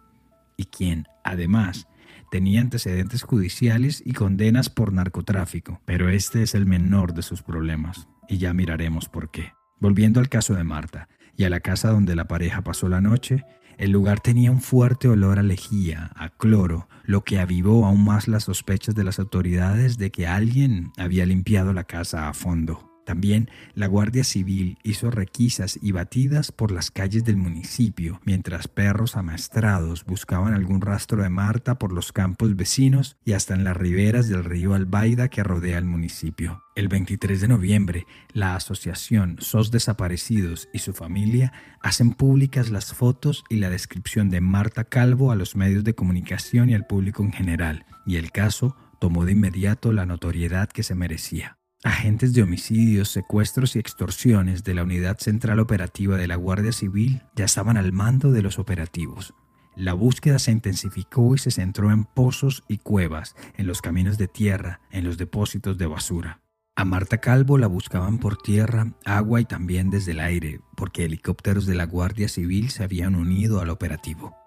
y 0.56 0.66
quien, 0.66 1.08
además, 1.24 1.88
tenía 2.30 2.60
antecedentes 2.60 3.24
judiciales 3.24 4.04
y 4.06 4.12
condenas 4.12 4.70
por 4.70 4.92
narcotráfico, 4.92 5.80
pero 5.84 6.10
este 6.10 6.44
es 6.44 6.54
el 6.54 6.64
menor 6.64 7.12
de 7.12 7.22
sus 7.22 7.42
problemas, 7.42 8.06
y 8.28 8.38
ya 8.38 8.54
miraremos 8.54 9.08
por 9.08 9.32
qué. 9.32 9.52
Volviendo 9.80 10.20
al 10.20 10.28
caso 10.28 10.54
de 10.54 10.62
Marta 10.62 11.08
y 11.36 11.42
a 11.42 11.50
la 11.50 11.58
casa 11.58 11.90
donde 11.90 12.14
la 12.14 12.28
pareja 12.28 12.62
pasó 12.62 12.88
la 12.88 13.00
noche, 13.00 13.44
el 13.78 13.90
lugar 13.90 14.20
tenía 14.20 14.50
un 14.50 14.60
fuerte 14.60 15.08
olor 15.08 15.38
a 15.38 15.42
lejía, 15.42 16.10
a 16.14 16.28
cloro, 16.28 16.88
lo 17.04 17.24
que 17.24 17.38
avivó 17.38 17.86
aún 17.86 18.04
más 18.04 18.28
las 18.28 18.44
sospechas 18.44 18.94
de 18.94 19.04
las 19.04 19.18
autoridades 19.18 19.98
de 19.98 20.10
que 20.10 20.26
alguien 20.26 20.92
había 20.96 21.26
limpiado 21.26 21.72
la 21.72 21.84
casa 21.84 22.28
a 22.28 22.34
fondo. 22.34 22.91
También 23.04 23.50
la 23.74 23.86
Guardia 23.86 24.22
Civil 24.22 24.78
hizo 24.84 25.10
requisas 25.10 25.78
y 25.82 25.92
batidas 25.92 26.52
por 26.52 26.70
las 26.70 26.90
calles 26.90 27.24
del 27.24 27.36
municipio, 27.36 28.20
mientras 28.24 28.68
perros 28.68 29.16
amaestrados 29.16 30.04
buscaban 30.04 30.54
algún 30.54 30.80
rastro 30.80 31.22
de 31.22 31.28
Marta 31.28 31.78
por 31.78 31.92
los 31.92 32.12
campos 32.12 32.54
vecinos 32.54 33.16
y 33.24 33.32
hasta 33.32 33.54
en 33.54 33.64
las 33.64 33.76
riberas 33.76 34.28
del 34.28 34.44
río 34.44 34.74
Albaida 34.74 35.28
que 35.28 35.42
rodea 35.42 35.78
el 35.78 35.84
municipio. 35.84 36.62
El 36.74 36.88
23 36.88 37.40
de 37.40 37.48
noviembre, 37.48 38.06
la 38.32 38.54
asociación 38.54 39.36
SOS 39.40 39.70
Desaparecidos 39.70 40.68
y 40.72 40.78
su 40.78 40.92
familia 40.92 41.52
hacen 41.80 42.12
públicas 42.12 42.70
las 42.70 42.94
fotos 42.94 43.44
y 43.50 43.56
la 43.56 43.68
descripción 43.68 44.30
de 44.30 44.40
Marta 44.40 44.84
Calvo 44.84 45.32
a 45.32 45.36
los 45.36 45.56
medios 45.56 45.84
de 45.84 45.94
comunicación 45.94 46.70
y 46.70 46.74
al 46.74 46.86
público 46.86 47.22
en 47.22 47.32
general, 47.32 47.84
y 48.06 48.16
el 48.16 48.30
caso 48.30 48.76
tomó 49.00 49.24
de 49.24 49.32
inmediato 49.32 49.92
la 49.92 50.06
notoriedad 50.06 50.68
que 50.68 50.82
se 50.82 50.94
merecía. 50.94 51.58
Agentes 51.84 52.32
de 52.32 52.44
homicidios, 52.44 53.08
secuestros 53.08 53.74
y 53.74 53.80
extorsiones 53.80 54.62
de 54.62 54.72
la 54.72 54.84
Unidad 54.84 55.18
Central 55.18 55.58
Operativa 55.58 56.16
de 56.16 56.28
la 56.28 56.36
Guardia 56.36 56.70
Civil 56.70 57.22
ya 57.34 57.44
estaban 57.44 57.76
al 57.76 57.92
mando 57.92 58.30
de 58.30 58.40
los 58.40 58.60
operativos. 58.60 59.34
La 59.74 59.92
búsqueda 59.92 60.38
se 60.38 60.52
intensificó 60.52 61.34
y 61.34 61.38
se 61.38 61.50
centró 61.50 61.90
en 61.90 62.04
pozos 62.04 62.62
y 62.68 62.78
cuevas, 62.78 63.34
en 63.56 63.66
los 63.66 63.82
caminos 63.82 64.16
de 64.16 64.28
tierra, 64.28 64.80
en 64.92 65.02
los 65.02 65.18
depósitos 65.18 65.76
de 65.76 65.86
basura. 65.86 66.40
A 66.76 66.84
Marta 66.84 67.18
Calvo 67.18 67.58
la 67.58 67.66
buscaban 67.66 68.18
por 68.18 68.36
tierra, 68.36 68.92
agua 69.04 69.40
y 69.40 69.44
también 69.44 69.90
desde 69.90 70.12
el 70.12 70.20
aire, 70.20 70.60
porque 70.76 71.04
helicópteros 71.04 71.66
de 71.66 71.74
la 71.74 71.86
Guardia 71.86 72.28
Civil 72.28 72.70
se 72.70 72.84
habían 72.84 73.16
unido 73.16 73.60
al 73.60 73.70
operativo. 73.70 74.41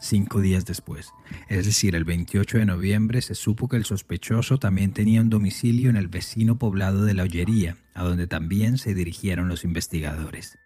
Cinco 0.00 0.40
días 0.40 0.66
después, 0.66 1.12
es 1.48 1.64
decir, 1.64 1.94
el 1.96 2.04
28 2.04 2.58
de 2.58 2.66
noviembre, 2.66 3.22
se 3.22 3.34
supo 3.34 3.66
que 3.68 3.76
el 3.76 3.86
sospechoso 3.86 4.58
también 4.58 4.92
tenía 4.92 5.22
un 5.22 5.30
domicilio 5.30 5.88
en 5.88 5.96
el 5.96 6.08
vecino 6.08 6.58
poblado 6.58 7.04
de 7.04 7.14
La 7.14 7.22
Ollería, 7.22 7.78
a 7.94 8.04
donde 8.04 8.26
también 8.26 8.76
se 8.76 8.94
dirigieron 8.94 9.48
los 9.48 9.64
investigadores. 9.64 10.58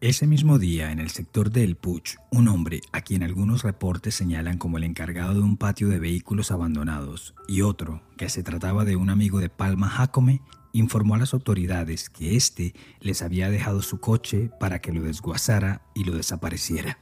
Ese 0.00 0.26
mismo 0.26 0.58
día, 0.58 0.92
en 0.92 0.98
el 0.98 1.08
sector 1.08 1.50
de 1.50 1.64
El 1.64 1.76
Puch, 1.76 2.16
un 2.30 2.48
hombre, 2.48 2.82
a 2.92 3.00
quien 3.00 3.22
algunos 3.22 3.62
reportes 3.62 4.14
señalan 4.14 4.58
como 4.58 4.76
el 4.76 4.84
encargado 4.84 5.32
de 5.32 5.40
un 5.40 5.56
patio 5.56 5.88
de 5.88 5.98
vehículos 5.98 6.50
abandonados, 6.50 7.34
y 7.48 7.62
otro, 7.62 8.02
que 8.18 8.28
se 8.28 8.42
trataba 8.42 8.84
de 8.84 8.96
un 8.96 9.08
amigo 9.08 9.40
de 9.40 9.48
Palma 9.48 9.88
Jacome, 9.88 10.42
informó 10.74 11.14
a 11.14 11.18
las 11.18 11.32
autoridades 11.32 12.10
que 12.10 12.36
éste 12.36 12.74
les 13.00 13.22
había 13.22 13.48
dejado 13.48 13.80
su 13.80 13.98
coche 13.98 14.50
para 14.60 14.80
que 14.80 14.92
lo 14.92 15.00
desguazara 15.00 15.80
y 15.94 16.04
lo 16.04 16.14
desapareciera. 16.14 16.98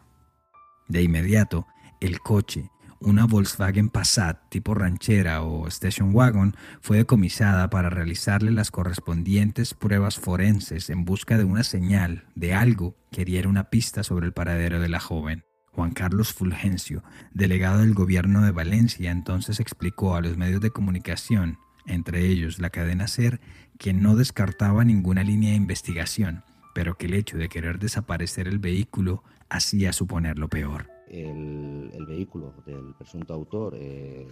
De 0.89 1.03
inmediato, 1.03 1.67
el 2.01 2.21
coche, 2.21 2.71
una 3.05 3.27
Volkswagen 3.27 3.89
Passat 3.89 4.49
tipo 4.49 4.75
ranchera 4.75 5.43
o 5.43 5.67
station 5.67 6.15
wagon 6.15 6.55
fue 6.81 6.99
decomisada 6.99 7.69
para 7.69 7.91
realizarle 7.91 8.53
las 8.53 8.71
correspondientes 8.71 9.75
pruebas 9.75 10.21
forenses 10.21 10.89
en 10.89 11.05
busca 11.05 11.37
de 11.37 11.45
una 11.45 11.65
señal 11.65 12.27
de 12.37 12.55
algo 12.55 12.97
que 13.11 13.25
diera 13.25 13.49
una 13.49 13.71
pista 13.71 14.05
sobre 14.05 14.27
el 14.27 14.33
paradero 14.33 14.79
de 14.79 14.89
la 14.89 15.01
joven. 15.01 15.45
Juan 15.73 15.93
Carlos 15.93 16.33
Fulgencio, 16.33 17.03
delegado 17.33 17.81
del 17.81 17.95
gobierno 17.95 18.43
de 18.43 18.53
Valencia, 18.53 19.11
entonces 19.11 19.59
explicó 19.59 20.15
a 20.15 20.21
los 20.21 20.37
medios 20.37 20.61
de 20.61 20.71
comunicación, 20.71 21.59
entre 21.87 22.27
ellos 22.27 22.61
la 22.61 22.71
cadena 22.71 23.09
SER, 23.09 23.41
que 23.79 23.95
no 23.95 24.15
descartaba 24.15 24.85
ninguna 24.85 25.25
línea 25.25 25.51
de 25.51 25.57
investigación, 25.57 26.45
pero 26.75 26.97
que 26.97 27.07
el 27.07 27.15
hecho 27.15 27.37
de 27.37 27.49
querer 27.49 27.79
desaparecer 27.79 28.49
el 28.49 28.59
vehículo 28.59 29.25
hacía 29.53 29.93
suponer 29.93 30.39
lo 30.39 30.49
peor 30.49 30.93
el, 31.13 32.07
vehículo 32.07 32.55
del 32.67 32.95
presunto 32.95 33.35
autor 33.35 33.75
eh, 33.77 34.27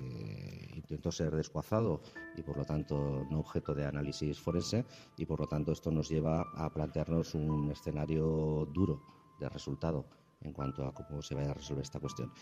intentó 0.75 1.12
ser 1.12 1.35
desguazado 1.35 2.03
y 2.37 2.43
por 2.43 2.57
lo 2.57 2.65
tanto 2.65 3.27
no 3.31 3.41
objeto 3.41 3.75
de 3.75 3.87
análisis 3.87 4.41
forense 4.41 4.85
y 5.17 5.27
por 5.27 5.41
lo 5.41 5.47
tanto 5.47 5.73
esto 5.73 5.91
nos 5.91 6.09
lleva 6.09 6.45
a 6.55 6.71
plantearnos 6.71 7.35
un 7.35 7.71
escenario 7.71 8.69
duro 8.73 9.03
de 9.39 9.49
resultado 9.49 10.07
en 10.41 10.53
cuanto 10.53 10.87
a 10.87 10.95
cómo 10.95 11.23
se 11.23 11.35
vaya 11.35 11.50
a 11.50 11.55
resolver 11.55 11.83
esta 11.83 12.00
cuestión. 12.00 12.33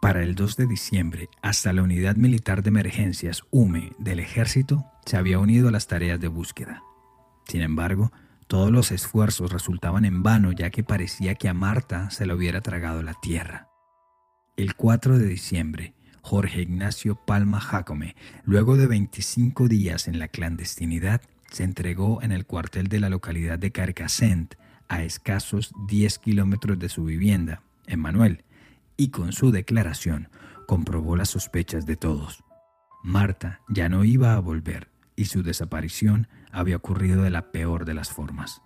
Para 0.00 0.24
el 0.24 0.34
2 0.34 0.56
de 0.56 0.66
diciembre, 0.66 1.28
hasta 1.40 1.72
la 1.72 1.82
Unidad 1.82 2.16
Militar 2.16 2.62
de 2.62 2.70
Emergencias 2.70 3.44
UME 3.52 3.92
del 3.98 4.18
Ejército 4.18 4.84
se 5.06 5.16
había 5.16 5.38
unido 5.38 5.68
a 5.68 5.70
las 5.70 5.86
tareas 5.86 6.18
de 6.18 6.28
búsqueda. 6.28 6.82
Sin 7.46 7.62
embargo, 7.62 8.10
todos 8.54 8.70
los 8.70 8.92
esfuerzos 8.92 9.50
resultaban 9.50 10.04
en 10.04 10.22
vano 10.22 10.52
ya 10.52 10.70
que 10.70 10.84
parecía 10.84 11.34
que 11.34 11.48
a 11.48 11.54
Marta 11.54 12.10
se 12.10 12.24
le 12.24 12.34
hubiera 12.34 12.60
tragado 12.60 13.02
la 13.02 13.14
tierra. 13.14 13.68
El 14.56 14.76
4 14.76 15.18
de 15.18 15.26
diciembre, 15.26 15.94
Jorge 16.22 16.62
Ignacio 16.62 17.16
Palma 17.16 17.58
Jacome, 17.58 18.14
luego 18.44 18.76
de 18.76 18.86
25 18.86 19.66
días 19.66 20.06
en 20.06 20.20
la 20.20 20.28
clandestinidad, 20.28 21.20
se 21.50 21.64
entregó 21.64 22.22
en 22.22 22.30
el 22.30 22.46
cuartel 22.46 22.86
de 22.86 23.00
la 23.00 23.08
localidad 23.08 23.58
de 23.58 23.72
Carcasent, 23.72 24.54
a 24.88 25.02
escasos 25.02 25.72
10 25.88 26.20
kilómetros 26.20 26.78
de 26.78 26.88
su 26.88 27.02
vivienda, 27.06 27.64
en 27.88 27.98
Manuel, 27.98 28.44
y 28.96 29.08
con 29.08 29.32
su 29.32 29.50
declaración 29.50 30.28
comprobó 30.68 31.16
las 31.16 31.30
sospechas 31.30 31.86
de 31.86 31.96
todos. 31.96 32.44
Marta 33.02 33.62
ya 33.68 33.88
no 33.88 34.04
iba 34.04 34.34
a 34.34 34.38
volver 34.38 34.92
y 35.16 35.24
su 35.24 35.42
desaparición 35.42 36.28
había 36.54 36.76
ocurrido 36.76 37.22
de 37.22 37.30
la 37.30 37.52
peor 37.52 37.84
de 37.84 37.94
las 37.94 38.10
formas. 38.10 38.62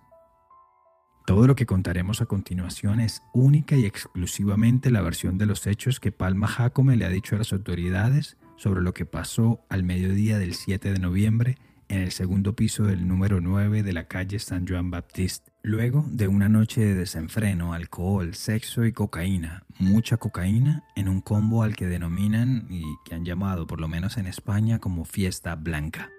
Todo 1.25 1.45
lo 1.45 1.55
que 1.55 1.65
contaremos 1.65 2.21
a 2.21 2.25
continuación 2.25 2.99
es 2.99 3.21
única 3.33 3.75
y 3.75 3.85
exclusivamente 3.85 4.89
la 4.89 5.01
versión 5.01 5.37
de 5.37 5.45
los 5.45 5.67
hechos 5.67 5.99
que 5.99 6.11
Palma 6.11 6.47
Jacome 6.47 6.95
le 6.95 7.05
ha 7.05 7.09
dicho 7.09 7.35
a 7.35 7.37
las 7.39 7.53
autoridades 7.53 8.37
sobre 8.55 8.81
lo 8.81 8.93
que 8.93 9.05
pasó 9.05 9.61
al 9.69 9.83
mediodía 9.83 10.39
del 10.39 10.55
7 10.55 10.91
de 10.91 10.99
noviembre 10.99 11.57
en 11.87 12.01
el 12.01 12.11
segundo 12.11 12.55
piso 12.55 12.83
del 12.83 13.07
número 13.07 13.41
9 13.41 13.83
de 13.83 13.93
la 13.93 14.07
calle 14.07 14.39
San 14.39 14.67
Juan 14.67 14.91
Baptiste. 14.91 15.51
Luego 15.61 16.05
de 16.09 16.27
una 16.27 16.49
noche 16.49 16.81
de 16.81 16.95
desenfreno, 16.95 17.73
alcohol, 17.73 18.33
sexo 18.33 18.85
y 18.85 18.93
cocaína, 18.93 19.65
mucha 19.77 20.17
cocaína, 20.17 20.83
en 20.95 21.09
un 21.09 21.21
combo 21.21 21.63
al 21.63 21.75
que 21.75 21.87
denominan 21.87 22.67
y 22.69 22.83
que 23.05 23.15
han 23.15 23.25
llamado, 23.25 23.67
por 23.67 23.81
lo 23.81 23.87
menos 23.87 24.17
en 24.17 24.27
España, 24.27 24.79
como 24.79 25.05
fiesta 25.05 25.55
blanca. 25.55 26.09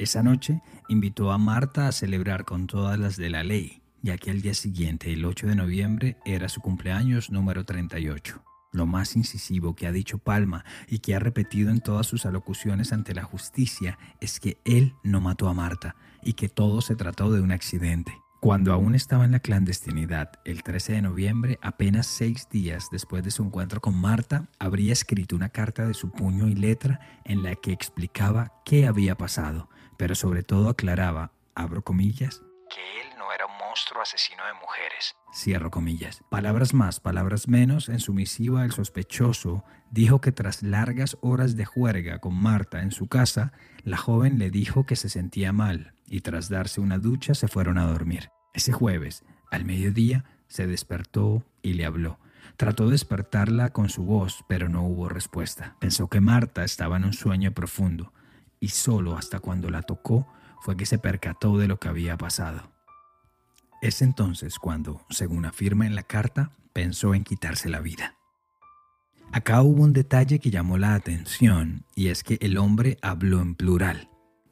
Esa 0.00 0.22
noche 0.22 0.62
invitó 0.88 1.30
a 1.30 1.36
Marta 1.36 1.86
a 1.86 1.92
celebrar 1.92 2.46
con 2.46 2.66
todas 2.66 2.98
las 2.98 3.18
de 3.18 3.28
la 3.28 3.44
ley, 3.44 3.82
ya 4.00 4.16
que 4.16 4.30
al 4.30 4.40
día 4.40 4.54
siguiente, 4.54 5.12
el 5.12 5.26
8 5.26 5.48
de 5.48 5.54
noviembre, 5.54 6.16
era 6.24 6.48
su 6.48 6.62
cumpleaños 6.62 7.30
número 7.30 7.66
38. 7.66 8.42
Lo 8.72 8.86
más 8.86 9.14
incisivo 9.14 9.76
que 9.76 9.86
ha 9.86 9.92
dicho 9.92 10.16
Palma 10.16 10.64
y 10.88 11.00
que 11.00 11.14
ha 11.14 11.18
repetido 11.18 11.70
en 11.70 11.82
todas 11.82 12.06
sus 12.06 12.24
alocuciones 12.24 12.94
ante 12.94 13.14
la 13.14 13.24
justicia 13.24 13.98
es 14.22 14.40
que 14.40 14.56
él 14.64 14.94
no 15.04 15.20
mató 15.20 15.50
a 15.50 15.52
Marta 15.52 15.96
y 16.22 16.32
que 16.32 16.48
todo 16.48 16.80
se 16.80 16.96
trató 16.96 17.30
de 17.30 17.42
un 17.42 17.52
accidente. 17.52 18.14
Cuando 18.40 18.72
aún 18.72 18.94
estaba 18.94 19.26
en 19.26 19.32
la 19.32 19.40
clandestinidad, 19.40 20.30
el 20.46 20.62
13 20.62 20.94
de 20.94 21.02
noviembre, 21.02 21.58
apenas 21.60 22.06
seis 22.06 22.48
días 22.50 22.88
después 22.90 23.22
de 23.22 23.30
su 23.30 23.42
encuentro 23.42 23.82
con 23.82 24.00
Marta, 24.00 24.48
habría 24.58 24.94
escrito 24.94 25.36
una 25.36 25.50
carta 25.50 25.86
de 25.86 25.92
su 25.92 26.10
puño 26.10 26.48
y 26.48 26.54
letra 26.54 27.20
en 27.26 27.42
la 27.42 27.54
que 27.54 27.72
explicaba 27.72 28.54
qué 28.64 28.86
había 28.86 29.14
pasado, 29.14 29.68
pero 30.00 30.14
sobre 30.14 30.42
todo 30.42 30.70
aclaraba, 30.70 31.30
abro 31.54 31.82
comillas, 31.82 32.40
que 32.70 33.02
él 33.02 33.10
monstruo 33.68 34.00
asesino 34.00 34.42
de 34.46 34.54
mujeres. 34.54 35.14
Cierro 35.34 35.70
comillas. 35.70 36.24
Palabras 36.30 36.72
más, 36.72 37.00
palabras 37.00 37.48
menos, 37.48 37.90
en 37.90 38.00
su 38.00 38.14
misiva 38.14 38.64
el 38.64 38.72
sospechoso 38.72 39.62
dijo 39.90 40.22
que 40.22 40.32
tras 40.32 40.62
largas 40.62 41.18
horas 41.20 41.54
de 41.54 41.66
juerga 41.66 42.18
con 42.18 42.34
Marta 42.34 42.80
en 42.80 42.92
su 42.92 43.08
casa, 43.08 43.52
la 43.84 43.98
joven 43.98 44.38
le 44.38 44.50
dijo 44.50 44.86
que 44.86 44.96
se 44.96 45.10
sentía 45.10 45.52
mal 45.52 45.92
y 46.08 46.22
tras 46.22 46.48
darse 46.48 46.80
una 46.80 46.98
ducha 46.98 47.34
se 47.34 47.46
fueron 47.46 47.76
a 47.76 47.84
dormir. 47.84 48.30
Ese 48.54 48.72
jueves, 48.72 49.22
al 49.50 49.66
mediodía, 49.66 50.24
se 50.48 50.66
despertó 50.66 51.44
y 51.60 51.74
le 51.74 51.84
habló. 51.84 52.18
Trató 52.56 52.86
de 52.86 52.92
despertarla 52.92 53.68
con 53.68 53.90
su 53.90 54.04
voz, 54.04 54.44
pero 54.48 54.70
no 54.70 54.82
hubo 54.82 55.10
respuesta. 55.10 55.76
Pensó 55.78 56.08
que 56.08 56.22
Marta 56.22 56.64
estaba 56.64 56.96
en 56.96 57.04
un 57.04 57.12
sueño 57.12 57.52
profundo 57.52 58.14
y 58.60 58.68
solo 58.68 59.16
hasta 59.16 59.40
cuando 59.40 59.70
la 59.70 59.82
tocó 59.82 60.28
fue 60.60 60.76
que 60.76 60.86
se 60.86 60.98
percató 60.98 61.56
de 61.58 61.66
lo 61.66 61.80
que 61.80 61.88
había 61.88 62.16
pasado. 62.16 62.70
Es 63.80 64.02
entonces 64.02 64.58
cuando, 64.58 65.00
según 65.08 65.46
afirma 65.46 65.86
en 65.86 65.94
la 65.94 66.02
carta, 66.02 66.52
pensó 66.74 67.14
en 67.14 67.24
quitarse 67.24 67.70
la 67.70 67.80
vida. 67.80 68.16
Acá 69.32 69.62
hubo 69.62 69.82
un 69.82 69.92
detalle 69.92 70.38
que 70.38 70.50
llamó 70.50 70.76
la 70.76 70.94
atención 70.94 71.84
y 71.94 72.08
es 72.08 72.22
que 72.22 72.36
el 72.40 72.58
hombre 72.58 72.98
habló 73.00 73.40
en 73.40 73.54
plural, 73.54 74.10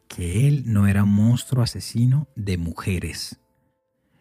que 0.08 0.48
él 0.48 0.62
no 0.66 0.86
era 0.86 1.04
monstruo 1.04 1.62
asesino 1.62 2.28
de 2.36 2.56
mujeres. 2.56 3.40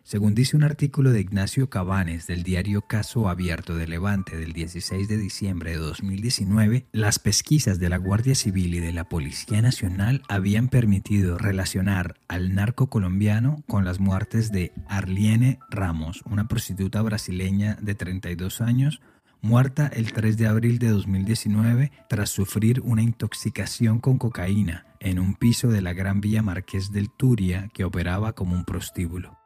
Según 0.07 0.35
dice 0.35 0.55
un 0.55 0.63
artículo 0.63 1.11
de 1.11 1.19
Ignacio 1.19 1.69
Cabanes 1.69 2.27
del 2.27 2.43
diario 2.43 2.83
Caso 2.83 3.27
Abierto 3.27 3.75
de 3.75 3.87
Levante 3.87 4.37
del 4.37 4.53
16 4.53 5.09
de 5.09 5.17
diciembre 5.17 5.71
de 5.71 5.79
2019, 5.79 6.87
las 6.93 7.19
pesquisas 7.19 7.77
de 7.77 7.89
la 7.89 7.97
Guardia 7.97 8.33
Civil 8.33 8.75
y 8.75 8.79
de 8.79 8.93
la 8.93 9.09
Policía 9.09 9.61
Nacional 9.61 10.21
habían 10.29 10.69
permitido 10.69 11.37
relacionar 11.37 12.15
al 12.29 12.55
narco 12.55 12.87
colombiano 12.87 13.65
con 13.67 13.83
las 13.83 13.99
muertes 13.99 14.49
de 14.49 14.71
Arliene 14.87 15.59
Ramos, 15.69 16.23
una 16.25 16.47
prostituta 16.47 17.01
brasileña 17.01 17.77
de 17.81 17.93
32 17.93 18.61
años, 18.61 19.01
muerta 19.41 19.87
el 19.87 20.13
3 20.13 20.37
de 20.37 20.47
abril 20.47 20.79
de 20.79 20.87
2019 20.87 21.91
tras 22.07 22.29
sufrir 22.29 22.79
una 22.79 23.01
intoxicación 23.01 23.99
con 23.99 24.19
cocaína 24.19 24.85
en 25.01 25.19
un 25.19 25.35
piso 25.35 25.67
de 25.67 25.81
la 25.81 25.91
Gran 25.91 26.21
Vía 26.21 26.41
Marqués 26.41 26.93
del 26.93 27.09
Turia 27.09 27.69
que 27.73 27.83
operaba 27.83 28.31
como 28.31 28.55
un 28.55 28.63
prostíbulo. 28.63 29.36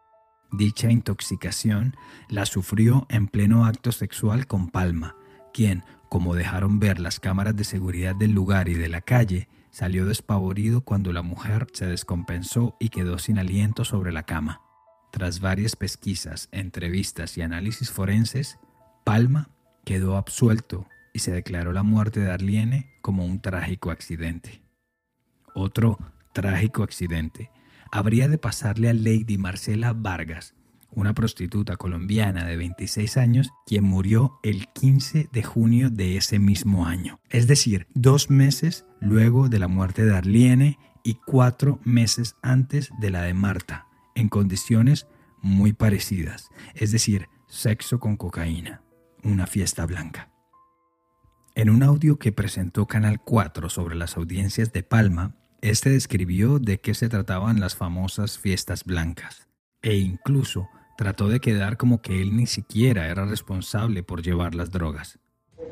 Dicha 0.52 0.92
intoxicación 0.92 1.96
la 2.28 2.46
sufrió 2.46 3.06
en 3.10 3.28
pleno 3.28 3.66
acto 3.66 3.92
sexual 3.92 4.48
con 4.48 4.70
Palma, 4.70 5.16
quien, 5.54 5.84
como 6.10 6.36
dejaron 6.36 6.80
ver 6.80 7.00
las 7.00 7.22
cámaras 7.22 7.56
de 7.56 7.64
seguridad 7.64 8.16
del 8.16 8.32
lugar 8.32 8.68
y 8.68 8.74
de 8.74 8.90
la 8.90 9.02
calle, 9.02 9.48
salió 9.70 10.06
despavorido 10.06 10.82
cuando 10.82 11.14
la 11.14 11.22
mujer 11.22 11.68
se 11.72 11.86
descompensó 11.86 12.76
y 12.80 12.90
quedó 12.90 13.18
sin 13.18 13.40
aliento 13.40 13.86
sobre 13.86 14.12
la 14.12 14.24
cama. 14.24 14.62
Tras 15.12 15.40
varias 15.40 15.78
pesquisas, 15.78 16.50
entrevistas 16.52 17.38
y 17.38 17.42
análisis 17.42 17.90
forenses, 17.90 18.60
Palma 19.06 19.50
quedó 19.86 20.18
absuelto 20.18 20.86
y 21.14 21.20
se 21.20 21.32
declaró 21.32 21.72
la 21.72 21.84
muerte 21.84 22.20
de 22.20 22.32
Arliene 22.32 22.92
como 23.02 23.26
un 23.26 23.42
trágico 23.42 23.90
accidente. 23.90 24.62
Otro 25.54 25.98
trágico 26.34 26.84
accidente 26.84 27.52
habría 27.92 28.28
de 28.28 28.38
pasarle 28.38 28.90
a 28.90 28.94
Lady 28.94 29.38
Marcela 29.38 29.94
Vargas, 29.94 30.56
una 30.92 31.14
prostituta 31.14 31.78
colombiana 31.78 32.46
de 32.46 32.58
26 32.58 33.18
años, 33.18 33.50
quien 33.66 33.84
murió 33.84 34.40
el 34.44 34.68
15 34.68 35.30
de 35.32 35.44
junio 35.44 35.90
de 35.90 36.18
ese 36.18 36.40
mismo 36.40 36.86
año. 36.86 37.20
Es 37.30 37.48
decir, 37.48 37.88
dos 37.94 38.30
meses 38.30 38.86
luego 39.00 39.50
de 39.50 39.60
la 39.60 39.68
muerte 39.68 40.06
de 40.06 40.16
Arliene 40.16 40.80
y 41.04 41.16
cuatro 41.26 41.80
meses 41.84 42.36
antes 42.42 42.90
de 43.00 43.10
la 43.10 43.24
de 43.24 43.34
Marta, 43.34 43.88
en 44.16 44.30
condiciones 44.30 45.08
muy 45.42 45.74
parecidas, 45.74 46.50
es 46.76 46.92
decir, 46.92 47.28
sexo 47.48 48.00
con 48.00 48.18
cocaína, 48.18 48.82
una 49.24 49.48
fiesta 49.48 49.86
blanca. 49.86 50.30
En 51.56 51.70
un 51.70 51.84
audio 51.84 52.18
que 52.18 52.32
presentó 52.32 52.86
Canal 52.86 53.22
4 53.22 53.70
sobre 53.70 53.96
las 53.96 54.16
audiencias 54.16 54.72
de 54.72 54.84
Palma, 54.84 55.36
este 55.62 55.92
describió 55.92 56.58
de 56.58 56.80
qué 56.80 56.94
se 56.94 57.08
trataban 57.08 57.60
las 57.60 57.76
famosas 57.76 58.40
fiestas 58.40 58.84
blancas 58.84 59.48
e 59.84 59.96
incluso 59.96 60.68
trató 60.98 61.28
de 61.28 61.40
quedar 61.40 61.78
como 61.78 62.02
que 62.02 62.22
él 62.22 62.36
ni 62.36 62.48
siquiera 62.48 63.08
era 63.08 63.26
responsable 63.26 64.04
por 64.04 64.22
llevar 64.22 64.56
las 64.56 64.72
drogas. 64.72 65.20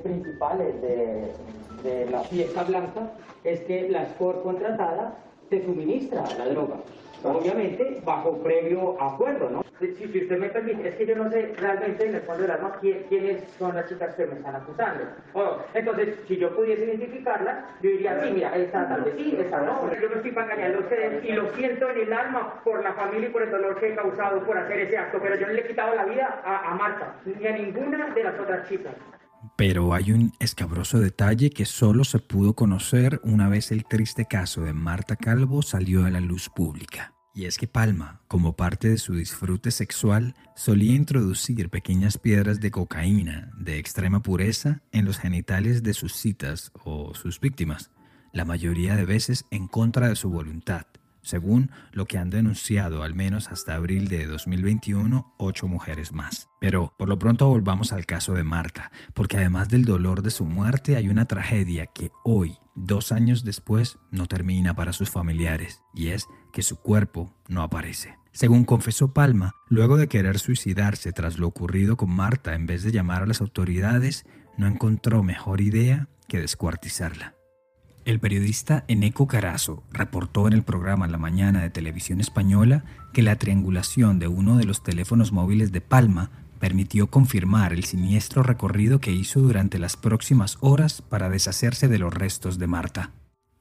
Principales 0.04 0.76
de, 0.82 2.08
la 2.12 2.22
fiesta 2.24 2.64
blanca 2.64 3.14
es 3.44 3.62
que 3.62 3.90
la 3.90 4.04
escort 4.04 4.44
contratada 4.44 5.18
te 5.50 5.66
suministra 5.66 6.24
la 6.38 6.46
droga, 6.50 6.82
obviamente 7.24 8.02
bajo 8.06 8.38
previo 8.44 9.02
acuerdo, 9.02 9.50
¿no? 9.50 9.64
si, 9.80 10.22
usted 10.22 10.38
me 10.38 10.50
permite, 10.50 10.90
es 10.90 10.96
que 10.96 11.06
yo 11.06 11.16
no 11.16 11.30
sé 11.30 11.54
realmente 11.58 12.06
en 12.06 12.16
el 12.16 12.22
fondo 12.22 12.42
del 12.42 12.52
alma 12.52 12.78
quiénes 12.82 13.44
son 13.58 13.76
las 13.76 13.88
chicas 13.88 14.14
que 14.16 14.26
me 14.26 14.36
están 14.36 14.56
acusando. 14.56 15.04
entonces, 15.74 16.16
si 16.28 16.38
yo 16.38 16.56
pudiese 16.56 16.86
identificarlas, 16.86 17.66
yo 17.82 17.90
diría, 17.90 18.22
sí, 18.22 18.32
mira, 18.32 18.56
esta 18.56 18.88
tal 18.88 19.04
vez 19.04 19.14
sí, 19.18 19.38
esta 19.40 19.62
no. 19.62 19.92
Yo 19.94 20.10
no 20.10 20.16
estoy 20.16 20.32
engañar 20.32 20.76
a 20.76 20.80
ustedes 20.80 21.24
y 21.24 21.32
lo 21.32 21.50
siento 21.54 21.90
en 21.90 21.98
el 22.00 22.14
alma 22.14 22.62
por 22.64 22.84
la 22.84 22.94
familia 22.94 23.30
y 23.30 23.32
por 23.32 23.44
el 23.44 23.52
dolor 23.52 23.80
que 23.80 23.90
he 23.90 23.96
causado 23.96 24.44
por 24.44 24.58
hacer 24.58 24.80
ese 24.80 24.98
acto, 24.98 25.20
pero 25.22 25.36
yo 25.36 25.48
no 25.48 25.54
le 25.54 25.62
he 25.62 25.68
quitado 25.68 25.96
la 25.96 26.06
vida 26.06 26.42
a, 26.44 26.72
a 26.72 26.76
Marta, 26.76 27.16
ni 27.26 27.48
a 27.48 27.52
ninguna 27.52 28.14
de 28.14 28.24
las 28.24 28.40
otras 28.40 28.68
chicas. 28.68 28.94
Pero 29.58 29.94
hay 29.94 30.12
un 30.12 30.34
escabroso 30.40 31.00
detalle 31.00 31.50
que 31.50 31.66
solo 31.66 32.04
se 32.04 32.20
pudo 32.20 32.54
conocer 32.54 33.22
una 33.24 33.48
vez 33.48 33.72
el 33.72 33.86
triste 33.86 34.26
caso 34.26 34.62
de 34.62 34.74
Marta 34.74 35.16
Calvo 35.16 35.62
salió 35.62 36.06
a 36.06 36.10
la 36.10 36.20
luz 36.20 36.50
pública. 36.50 37.14
Y 37.34 37.46
es 37.46 37.58
que 37.58 37.68
Palma, 37.68 38.22
como 38.28 38.56
parte 38.56 38.90
de 38.90 38.98
su 38.98 39.16
disfrute 39.16 39.72
sexual, 39.72 40.36
solía 40.56 40.96
introducir 40.96 41.70
pequeñas 41.70 42.18
piedras 42.18 42.60
de 42.60 42.72
cocaína 42.72 43.52
de 43.58 43.78
extrema 43.78 44.22
pureza 44.22 44.82
en 44.92 45.06
los 45.06 45.20
genitales 45.20 45.84
de 45.84 45.94
sus 45.94 46.16
citas 46.16 46.72
o 46.84 47.14
sus 47.14 47.40
víctimas, 47.40 47.92
la 48.34 48.46
mayoría 48.46 48.96
de 48.96 49.06
veces 49.06 49.46
en 49.52 49.68
contra 49.68 50.10
de 50.10 50.16
su 50.16 50.30
voluntad, 50.30 50.86
según 51.22 51.72
lo 51.92 52.06
que 52.06 52.18
han 52.18 52.30
denunciado 52.30 53.04
al 53.04 53.16
menos 53.16 53.50
hasta 53.50 53.76
abril 53.76 54.08
de 54.08 54.26
2021 54.26 55.34
ocho 55.38 55.68
mujeres 55.68 56.12
más. 56.12 56.50
Pero 56.60 56.94
por 56.98 57.10
lo 57.10 57.20
pronto 57.20 57.48
volvamos 57.48 57.94
al 57.94 58.06
caso 58.06 58.34
de 58.34 58.44
Marta, 58.44 58.92
porque 59.14 59.38
además 59.38 59.70
del 59.70 59.86
dolor 59.86 60.22
de 60.22 60.32
su 60.32 60.46
muerte 60.46 60.96
hay 60.96 61.10
una 61.10 61.26
tragedia 61.26 61.88
que 61.88 62.12
hoy, 62.24 62.58
dos 62.76 63.12
años 63.12 63.44
después, 63.44 63.98
no 64.12 64.28
termina 64.28 64.76
para 64.76 64.94
sus 64.94 65.10
familiares, 65.10 65.82
y 65.94 66.10
es 66.10 66.28
que 66.52 66.62
su 66.62 66.78
cuerpo 66.78 67.34
no 67.48 67.64
aparece. 67.64 68.18
Según 68.32 68.64
confesó 68.64 69.14
Palma, 69.14 69.56
luego 69.68 69.98
de 69.98 70.08
querer 70.08 70.40
suicidarse 70.40 71.12
tras 71.12 71.40
lo 71.40 71.48
ocurrido 71.48 71.98
con 71.98 72.12
Marta 72.12 72.54
en 72.54 72.68
vez 72.68 72.84
de 72.84 72.92
llamar 72.92 73.24
a 73.24 73.26
las 73.26 73.42
autoridades, 73.42 74.26
no 74.58 74.68
encontró 74.68 75.24
mejor 75.24 75.62
idea 75.62 76.08
que 76.28 76.40
descuartizarla. 76.40 77.39
El 78.10 78.20
periodista 78.20 78.86
Eneco 78.88 79.28
Carazo 79.28 79.84
reportó 79.92 80.48
en 80.48 80.54
el 80.54 80.64
programa 80.64 81.08
La 81.08 81.20
Mañana 81.20 81.62
de 81.62 81.70
Televisión 81.70 82.20
Española 82.20 82.84
que 83.14 83.22
la 83.22 83.36
triangulación 83.36 84.18
de 84.18 84.28
uno 84.28 84.58
de 84.58 84.64
los 84.64 84.82
teléfonos 84.82 85.32
móviles 85.32 85.72
de 85.72 85.80
Palma 85.80 86.32
permitió 86.60 87.06
confirmar 87.06 87.72
el 87.72 87.84
siniestro 87.84 88.42
recorrido 88.42 89.00
que 89.00 89.12
hizo 89.12 89.42
durante 89.42 89.78
las 89.78 89.96
próximas 89.96 90.58
horas 90.60 91.04
para 91.04 91.30
deshacerse 91.30 91.88
de 91.88 92.00
los 92.00 92.12
restos 92.12 92.58
de 92.58 92.66
Marta. 92.66 93.12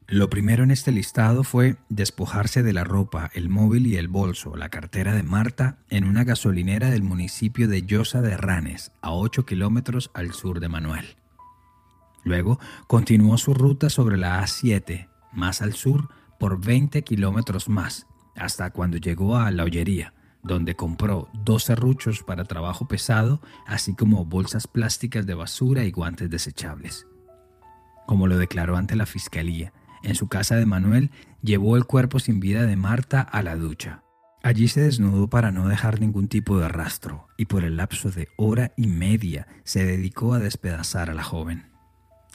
Lo 0.07 0.31
primero 0.31 0.65
en 0.65 0.71
este 0.71 0.93
listado 0.93 1.45
fue 1.45 1.77
despojarse 1.91 2.63
de 2.63 2.73
la 2.73 2.85
ropa, 2.85 3.31
el 3.35 3.51
móvil 3.51 3.87
y 3.87 3.97
el 3.97 4.09
bolso, 4.09 4.57
la 4.57 4.71
cartera 4.71 5.13
de 5.13 5.25
Marta, 5.25 5.77
en 5.91 6.05
una 6.05 6.25
gasolinera 6.25 6.89
del 6.89 7.03
municipio 7.03 7.69
de 7.69 7.83
Llosa 7.83 8.23
de 8.23 8.35
Ranes, 8.35 8.93
a 9.03 9.13
8 9.13 9.45
kilómetros 9.45 10.11
al 10.15 10.33
sur 10.33 10.59
de 10.61 10.71
Manuel. 10.71 11.19
Luego 12.29 12.61
continuó 12.87 13.39
su 13.39 13.55
ruta 13.55 13.89
sobre 13.89 14.19
la 14.19 14.43
A7, 14.43 15.09
más 15.33 15.63
al 15.63 15.73
sur, 15.73 16.11
por 16.39 16.63
20 16.63 17.03
kilómetros 17.03 17.71
más, 17.71 18.07
hasta 18.37 18.71
cuando 18.71 18.99
llegó 18.99 19.37
a 19.37 19.51
La 19.51 19.65
Ollería, 19.65 20.13
donde 20.43 20.77
compró 20.77 21.31
dos 21.33 21.65
serruchos 21.65 22.23
para 22.23 22.45
trabajo 22.45 22.87
pesado, 22.87 23.41
así 23.67 23.95
como 23.95 24.27
bolsas 24.27 24.67
plásticas 24.67 25.25
de 25.25 25.33
basura 25.33 25.85
y 25.85 25.91
guantes 25.91 26.29
desechables. 26.29 27.07
Como 28.07 28.27
lo 28.27 28.37
declaró 28.37 28.77
ante 28.77 28.95
la 28.95 29.07
fiscalía, 29.07 29.73
en 30.03 30.15
su 30.15 30.29
casa 30.29 30.57
de 30.57 30.67
Manuel 30.67 31.11
llevó 31.43 31.79
el 31.79 31.87
cuerpo 31.87 32.21
sin 32.21 32.41
vida 32.41 32.67
de 32.67 32.77
Marta 32.77 33.23
a 33.23 33.43
la 33.43 33.57
ducha. 33.57 34.03
Allí 34.43 34.69
se 34.69 34.83
desnudó 34.83 35.29
para 35.29 35.51
no 35.51 35.67
dejar 35.67 35.99
ningún 35.99 36.29
tipo 36.29 36.59
de 36.59 36.69
rastro 36.69 37.27
y 37.39 37.47
por 37.47 37.65
el 37.65 37.79
lapso 37.79 38.11
de 38.11 38.29
hora 38.37 38.73
y 38.77 38.87
media 38.87 39.49
se 39.65 39.87
dedicó 39.87 40.35
a 40.35 40.39
despedazar 40.39 41.09
a 41.09 41.15
la 41.15 41.25
joven. 41.25 41.78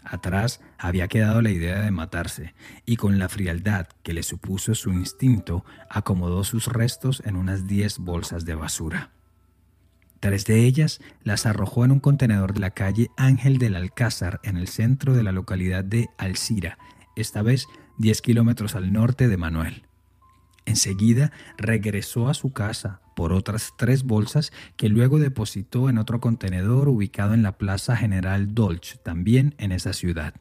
Atrás 0.04 0.62
había 0.78 1.08
quedado 1.08 1.42
la 1.42 1.52
idea 1.52 1.82
de 1.82 1.92
matarse, 1.92 2.54
y 2.86 2.98
con 2.98 3.20
la 3.20 3.30
frialdad 3.30 3.88
que 4.04 4.14
le 4.14 4.24
supuso 4.24 4.76
su 4.76 4.92
instinto, 4.92 5.64
acomodó 5.90 6.44
sus 6.44 6.68
restos 6.68 7.22
en 7.26 7.36
unas 7.36 7.68
diez 7.68 8.00
bolsas 8.00 8.46
de 8.46 8.56
basura. 8.56 9.12
Tres 10.20 10.46
de 10.46 10.66
ellas 10.66 11.02
las 11.24 11.46
arrojó 11.46 11.84
en 11.84 11.92
un 11.92 12.00
contenedor 12.00 12.54
de 12.54 12.62
la 12.62 12.72
calle 12.72 13.10
Ángel 13.18 13.58
del 13.58 13.76
Alcázar 13.76 14.40
en 14.44 14.58
el 14.58 14.68
centro 14.68 15.14
de 15.14 15.24
la 15.24 15.32
localidad 15.32 15.84
de 15.84 16.10
Alcira, 16.18 16.78
esta 17.16 17.42
vez 17.42 17.68
diez 17.98 18.22
kilómetros 18.22 18.76
al 18.76 18.94
norte 18.94 19.28
de 19.28 19.38
Manuel. 19.38 19.84
Enseguida 20.66 21.32
regresó 21.58 22.30
a 22.30 22.34
su 22.34 22.54
casa 22.54 23.02
por 23.16 23.34
otras 23.34 23.74
tres 23.78 24.04
bolsas 24.04 24.52
que 24.76 24.90
luego 24.90 25.20
depositó 25.20 25.90
en 25.90 25.98
otro 25.98 26.20
contenedor 26.20 26.90
ubicado 26.90 27.34
en 27.34 27.44
la 27.44 27.58
Plaza 27.58 27.96
General 27.96 28.54
Dolch, 28.56 28.98
también 29.04 29.56
en 29.58 29.72
esa 29.72 29.94
ciudad. 29.94 30.34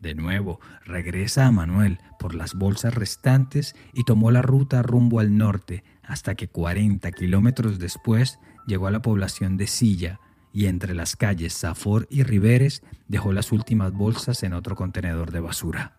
De 0.00 0.14
nuevo, 0.16 0.58
regresa 0.84 1.46
a 1.46 1.52
Manuel 1.52 2.00
por 2.18 2.34
las 2.34 2.54
bolsas 2.54 2.92
restantes 2.94 3.76
y 3.92 4.04
tomó 4.04 4.32
la 4.32 4.42
ruta 4.42 4.82
rumbo 4.82 5.20
al 5.20 5.36
norte 5.36 5.84
hasta 6.02 6.34
que 6.34 6.48
40 6.48 7.12
kilómetros 7.12 7.78
después 7.78 8.40
llegó 8.66 8.88
a 8.88 8.90
la 8.90 9.00
población 9.00 9.56
de 9.56 9.68
Silla 9.68 10.18
y 10.52 10.66
entre 10.66 10.94
las 10.94 11.14
calles 11.14 11.52
Safor 11.52 12.08
y 12.10 12.24
Riveres 12.24 12.82
dejó 13.06 13.32
las 13.32 13.52
últimas 13.52 13.92
bolsas 13.92 14.42
en 14.42 14.54
otro 14.54 14.74
contenedor 14.74 15.30
de 15.30 15.40
basura. 15.40 15.96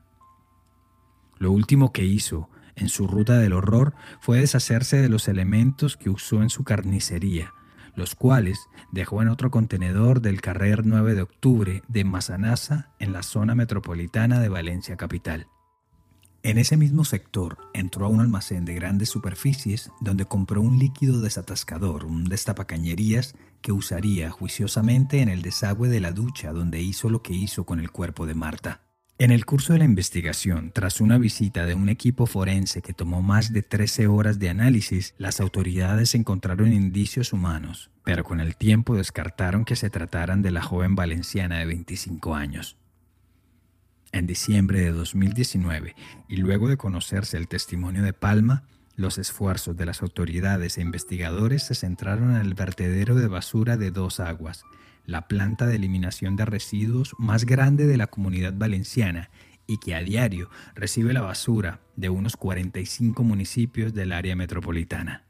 Lo 1.37 1.51
último 1.51 1.93
que 1.93 2.03
hizo 2.03 2.49
en 2.75 2.89
su 2.89 3.07
ruta 3.07 3.37
del 3.37 3.53
horror 3.53 3.93
fue 4.19 4.39
deshacerse 4.39 5.01
de 5.01 5.09
los 5.09 5.27
elementos 5.27 5.97
que 5.97 6.09
usó 6.09 6.41
en 6.41 6.49
su 6.49 6.63
carnicería, 6.63 7.53
los 7.95 8.15
cuales 8.15 8.59
dejó 8.91 9.21
en 9.21 9.29
otro 9.29 9.51
contenedor 9.51 10.21
del 10.21 10.41
carrer 10.41 10.85
9 10.85 11.15
de 11.15 11.21
octubre 11.21 11.83
de 11.87 12.03
Mazanasa 12.03 12.91
en 12.99 13.13
la 13.13 13.23
zona 13.23 13.55
metropolitana 13.55 14.39
de 14.39 14.49
Valencia 14.49 14.97
capital. 14.97 15.47
En 16.45 16.57
ese 16.57 16.75
mismo 16.75 17.05
sector 17.05 17.57
entró 17.73 18.05
a 18.05 18.09
un 18.09 18.19
almacén 18.19 18.65
de 18.65 18.73
grandes 18.73 19.07
superficies 19.09 19.91
donde 20.01 20.25
compró 20.25 20.61
un 20.61 20.77
líquido 20.77 21.21
desatascador, 21.21 22.03
un 22.03 22.25
destapacañerías 22.25 23.35
que 23.61 23.71
usaría 23.71 24.29
juiciosamente 24.29 25.21
en 25.21 25.29
el 25.29 25.41
desagüe 25.41 25.87
de 25.87 26.01
la 26.01 26.11
ducha 26.11 26.51
donde 26.51 26.81
hizo 26.81 27.09
lo 27.09 27.21
que 27.23 27.33
hizo 27.33 27.63
con 27.63 27.79
el 27.79 27.91
cuerpo 27.91 28.25
de 28.25 28.35
Marta. 28.35 28.82
En 29.19 29.29
el 29.29 29.45
curso 29.45 29.73
de 29.73 29.79
la 29.79 29.85
investigación, 29.85 30.71
tras 30.73 30.99
una 30.99 31.19
visita 31.19 31.67
de 31.67 31.75
un 31.75 31.87
equipo 31.87 32.25
forense 32.25 32.81
que 32.81 32.93
tomó 32.93 33.21
más 33.21 33.53
de 33.53 33.61
13 33.61 34.07
horas 34.07 34.39
de 34.39 34.49
análisis, 34.49 35.13
las 35.19 35.39
autoridades 35.39 36.15
encontraron 36.15 36.73
indicios 36.73 37.31
humanos, 37.31 37.91
pero 38.03 38.23
con 38.23 38.39
el 38.39 38.55
tiempo 38.55 38.95
descartaron 38.95 39.65
que 39.65 39.75
se 39.75 39.91
trataran 39.91 40.41
de 40.41 40.49
la 40.49 40.63
joven 40.63 40.95
valenciana 40.95 41.59
de 41.59 41.65
25 41.67 42.33
años. 42.33 42.75
En 44.11 44.25
diciembre 44.25 44.81
de 44.81 44.91
2019, 44.91 45.95
y 46.27 46.37
luego 46.37 46.67
de 46.67 46.77
conocerse 46.77 47.37
el 47.37 47.47
testimonio 47.47 48.01
de 48.01 48.13
Palma, 48.13 48.63
los 48.95 49.19
esfuerzos 49.19 49.77
de 49.77 49.85
las 49.85 50.01
autoridades 50.01 50.77
e 50.77 50.81
investigadores 50.81 51.63
se 51.63 51.75
centraron 51.75 52.31
en 52.31 52.41
el 52.41 52.55
vertedero 52.55 53.13
de 53.13 53.27
basura 53.27 53.77
de 53.77 53.91
dos 53.91 54.19
aguas, 54.19 54.63
la 55.05 55.27
planta 55.27 55.65
de 55.65 55.75
eliminación 55.75 56.35
de 56.35 56.45
residuos 56.45 57.15
más 57.17 57.45
grande 57.45 57.87
de 57.87 57.97
la 57.97 58.07
comunidad 58.07 58.53
valenciana 58.55 59.29
y 59.67 59.77
que 59.77 59.95
a 59.95 60.01
diario 60.01 60.49
recibe 60.75 61.13
la 61.13 61.21
basura 61.21 61.81
de 61.95 62.09
unos 62.09 62.37
45 62.37 63.23
municipios 63.23 63.93
del 63.93 64.11
área 64.11 64.35
metropolitana. 64.35 65.23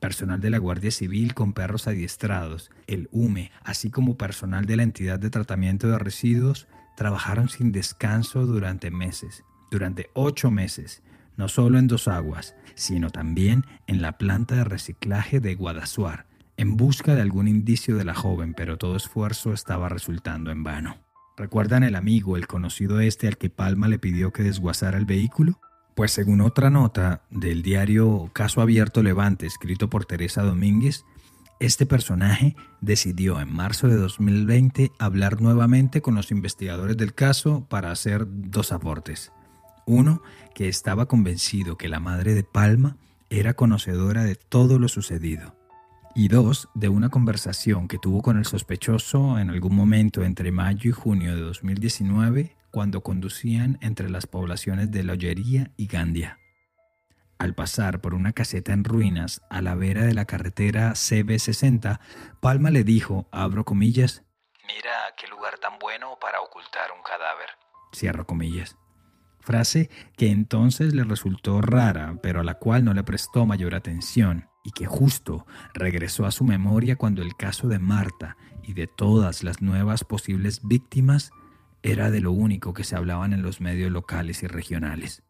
Personal 0.00 0.40
de 0.40 0.48
la 0.50 0.58
Guardia 0.58 0.90
Civil 0.90 1.34
con 1.34 1.52
perros 1.52 1.86
adiestrados, 1.86 2.70
el 2.86 3.08
UME, 3.12 3.50
así 3.62 3.90
como 3.90 4.16
personal 4.16 4.64
de 4.64 4.76
la 4.76 4.82
entidad 4.82 5.18
de 5.18 5.28
tratamiento 5.28 5.88
de 5.88 5.98
residuos, 5.98 6.68
trabajaron 6.96 7.50
sin 7.50 7.70
descanso 7.70 8.46
durante 8.46 8.90
meses, 8.90 9.44
durante 9.70 10.10
ocho 10.14 10.50
meses, 10.50 11.02
no 11.36 11.48
solo 11.48 11.78
en 11.78 11.86
Dos 11.86 12.08
Aguas, 12.08 12.54
sino 12.74 13.10
también 13.10 13.64
en 13.86 14.00
la 14.00 14.16
planta 14.16 14.56
de 14.56 14.64
reciclaje 14.64 15.40
de 15.40 15.54
Guadasuar, 15.54 16.26
en 16.60 16.76
busca 16.76 17.14
de 17.14 17.22
algún 17.22 17.48
indicio 17.48 17.96
de 17.96 18.04
la 18.04 18.14
joven, 18.14 18.52
pero 18.52 18.76
todo 18.76 18.94
esfuerzo 18.94 19.54
estaba 19.54 19.88
resultando 19.88 20.50
en 20.50 20.62
vano. 20.62 20.98
¿Recuerdan 21.34 21.84
el 21.84 21.94
amigo, 21.94 22.36
el 22.36 22.46
conocido 22.46 23.00
este 23.00 23.28
al 23.28 23.38
que 23.38 23.48
Palma 23.48 23.88
le 23.88 23.98
pidió 23.98 24.30
que 24.30 24.42
desguazara 24.42 24.98
el 24.98 25.06
vehículo? 25.06 25.58
Pues 25.96 26.12
según 26.12 26.42
otra 26.42 26.68
nota 26.68 27.22
del 27.30 27.62
diario 27.62 28.30
Caso 28.34 28.60
Abierto 28.60 29.02
Levante, 29.02 29.46
escrito 29.46 29.88
por 29.88 30.04
Teresa 30.04 30.42
Domínguez, 30.42 31.06
este 31.60 31.86
personaje 31.86 32.54
decidió 32.82 33.40
en 33.40 33.50
marzo 33.50 33.88
de 33.88 33.96
2020 33.96 34.92
hablar 34.98 35.40
nuevamente 35.40 36.02
con 36.02 36.14
los 36.14 36.30
investigadores 36.30 36.98
del 36.98 37.14
caso 37.14 37.66
para 37.70 37.90
hacer 37.90 38.26
dos 38.28 38.70
aportes. 38.72 39.32
Uno, 39.86 40.20
que 40.54 40.68
estaba 40.68 41.06
convencido 41.06 41.78
que 41.78 41.88
la 41.88 42.00
madre 42.00 42.34
de 42.34 42.44
Palma 42.44 42.98
era 43.30 43.54
conocedora 43.54 44.24
de 44.24 44.34
todo 44.34 44.78
lo 44.78 44.88
sucedido 44.88 45.58
y 46.20 46.28
dos, 46.28 46.68
de 46.74 46.90
una 46.90 47.08
conversación 47.08 47.88
que 47.88 47.96
tuvo 47.96 48.20
con 48.20 48.36
el 48.36 48.44
sospechoso 48.44 49.38
en 49.38 49.48
algún 49.48 49.74
momento 49.74 50.22
entre 50.22 50.52
mayo 50.52 50.90
y 50.90 50.92
junio 50.92 51.34
de 51.34 51.40
2019 51.40 52.58
cuando 52.70 53.02
conducían 53.02 53.78
entre 53.80 54.10
las 54.10 54.26
poblaciones 54.26 54.90
de 54.90 55.02
La 55.02 55.14
Ollería 55.14 55.70
y 55.78 55.86
Gandia. 55.86 56.38
Al 57.38 57.54
pasar 57.54 58.02
por 58.02 58.12
una 58.12 58.34
caseta 58.34 58.74
en 58.74 58.84
ruinas 58.84 59.40
a 59.48 59.62
la 59.62 59.74
vera 59.74 60.04
de 60.04 60.12
la 60.12 60.26
carretera 60.26 60.90
CB60, 60.90 62.00
Palma 62.42 62.68
le 62.68 62.84
dijo, 62.84 63.26
abro 63.32 63.64
comillas, 63.64 64.22
Mira 64.66 65.14
qué 65.16 65.26
lugar 65.26 65.56
tan 65.56 65.78
bueno 65.78 66.18
para 66.20 66.42
ocultar 66.42 66.92
un 66.94 67.02
cadáver. 67.02 67.48
Cierro 67.96 68.26
comillas. 68.26 68.76
Frase 69.38 69.88
que 70.18 70.30
entonces 70.30 70.92
le 70.92 71.04
resultó 71.04 71.62
rara, 71.62 72.18
pero 72.22 72.40
a 72.40 72.44
la 72.44 72.58
cual 72.58 72.84
no 72.84 72.92
le 72.92 73.04
prestó 73.04 73.46
mayor 73.46 73.74
atención 73.74 74.49
y 74.62 74.72
que 74.72 74.86
justo 74.86 75.46
regresó 75.74 76.26
a 76.26 76.30
su 76.30 76.44
memoria 76.44 76.96
cuando 76.96 77.22
el 77.22 77.36
caso 77.36 77.68
de 77.68 77.78
Marta 77.78 78.36
y 78.62 78.74
de 78.74 78.86
todas 78.86 79.42
las 79.42 79.62
nuevas 79.62 80.04
posibles 80.04 80.60
víctimas 80.62 81.30
era 81.82 82.10
de 82.10 82.20
lo 82.20 82.32
único 82.32 82.74
que 82.74 82.84
se 82.84 82.96
hablaban 82.96 83.32
en 83.32 83.42
los 83.42 83.60
medios 83.60 83.90
locales 83.90 84.42
y 84.42 84.46
regionales. 84.46 85.22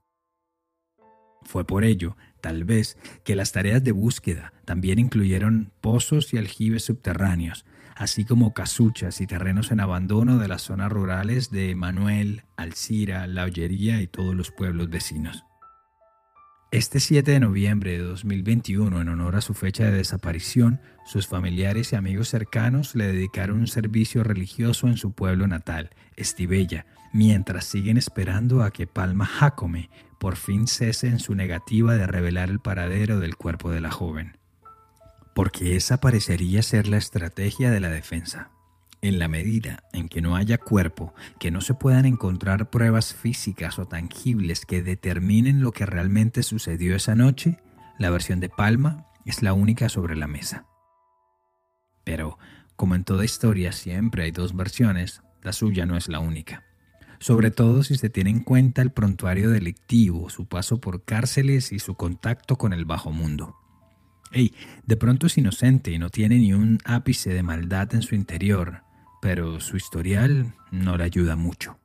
Fue 1.43 1.67
por 1.67 1.85
ello, 1.85 2.17
tal 2.41 2.65
vez, 2.65 2.99
que 3.25 3.37
las 3.37 3.53
tareas 3.53 3.83
de 3.83 3.93
búsqueda 3.93 4.53
también 4.65 4.99
incluyeron 4.99 5.73
pozos 5.81 6.35
y 6.35 6.39
aljibes 6.39 6.85
subterráneos, 6.85 7.65
así 7.97 8.25
como 8.25 8.53
casuchas 8.53 9.21
y 9.21 9.27
terrenos 9.27 9.71
en 9.71 9.81
abandono 9.81 10.39
de 10.39 10.49
las 10.49 10.63
zonas 10.63 10.93
rurales 10.93 11.51
de 11.51 11.75
Manuel, 11.75 12.43
Alcira, 12.57 13.27
La 13.27 13.45
Ollería 13.45 14.03
y 14.03 14.07
todos 14.07 14.35
los 14.35 14.51
pueblos 14.51 14.91
vecinos. 14.91 15.45
Este 16.73 17.01
7 17.01 17.33
de 17.33 17.41
noviembre 17.41 17.99
de 17.99 18.05
2021, 18.05 19.01
en 19.01 19.09
honor 19.09 19.35
a 19.35 19.41
su 19.41 19.55
fecha 19.55 19.87
de 19.87 19.91
desaparición, 19.91 20.81
sus 21.05 21.27
familiares 21.27 21.93
y 21.93 21.97
amigos 21.97 22.29
cercanos 22.29 22.95
le 22.95 23.09
dedicaron 23.09 23.59
un 23.59 23.67
servicio 23.67 24.23
religioso 24.23 24.87
en 24.87 24.97
su 24.97 25.11
pueblo 25.11 25.49
natal, 25.49 25.91
Estivella, 26.15 26.87
mientras 27.13 27.65
siguen 27.65 27.97
esperando 27.97 28.63
a 28.63 28.71
que 28.71 28.87
Palma 28.87 29.27
Jacome 29.27 29.91
por 30.21 30.37
fin 30.37 30.69
cese 30.69 31.09
en 31.09 31.19
su 31.19 31.35
negativa 31.35 31.97
de 31.97 32.07
revelar 32.07 32.51
el 32.51 32.61
paradero 32.61 33.19
del 33.19 33.35
cuerpo 33.35 33.73
de 33.73 33.81
la 33.81 33.91
joven. 33.91 34.37
Porque 35.35 35.75
esa 35.75 36.01
parecería 36.01 36.63
ser 36.63 36.87
la 36.87 36.99
estrategia 36.99 37.73
de 37.73 37.81
la 37.81 37.89
defensa. 37.89 38.53
En 39.03 39.19
la 39.19 39.29
medida 39.29 39.85
en 39.95 40.11
que 40.11 40.21
no 40.21 40.37
haya 40.37 40.59
cuerpo, 40.59 41.15
que 41.39 41.51
no 41.51 41.63
se 41.63 41.73
puedan 41.73 42.05
encontrar 42.05 42.69
pruebas 42.69 43.15
físicas 43.15 43.79
o 43.79 43.87
tangibles 43.87 44.67
que 44.67 44.83
determinen 44.83 45.63
lo 45.63 45.73
que 45.73 45.87
realmente 45.87 46.43
sucedió 46.43 46.95
esa 46.95 47.15
noche, 47.15 47.59
la 47.99 48.11
versión 48.11 48.41
de 48.41 48.51
Palma 48.51 49.07
es 49.25 49.43
la 49.43 49.55
única 49.55 49.89
sobre 49.89 50.17
la 50.17 50.27
mesa. 50.27 50.67
Pero, 52.05 52.39
como 52.77 52.95
en 52.95 53.05
toda 53.05 53.25
historia 53.25 53.73
siempre 53.73 54.25
hay 54.25 54.33
dos 54.33 54.55
versiones, 54.55 55.23
la 55.43 55.55
suya 55.55 55.87
no 55.87 55.97
es 55.97 56.09
la 56.09 56.21
única. 56.21 56.65
Sobre 57.21 57.51
todo 57.51 57.83
si 57.83 57.97
se 57.97 58.11
tiene 58.11 58.31
en 58.31 58.41
cuenta 58.41 58.83
el 58.83 58.93
prontuario 58.93 59.51
delictivo, 59.51 60.29
su 60.29 60.47
paso 60.47 60.79
por 60.79 61.05
cárceles 61.05 61.73
y 61.73 61.79
su 61.79 61.95
contacto 61.95 62.57
con 62.57 62.75
el 62.75 62.85
bajo 62.85 63.13
mundo. 63.13 63.57
Ey, 64.33 64.55
de 64.87 64.97
pronto 64.97 65.27
es 65.27 65.39
inocente 65.39 65.91
y 65.91 65.99
no 65.99 66.11
tiene 66.11 66.37
ni 66.37 66.53
un 66.53 66.79
ápice 66.85 67.35
de 67.35 67.43
maldad 67.43 67.95
en 67.95 68.03
su 68.03 68.15
interior, 68.15 68.83
pero 69.21 69.61
su 69.61 69.77
historial 69.77 70.55
no 70.71 70.97
le 70.97 71.05
ayuda 71.05 71.37
mucho. 71.37 71.79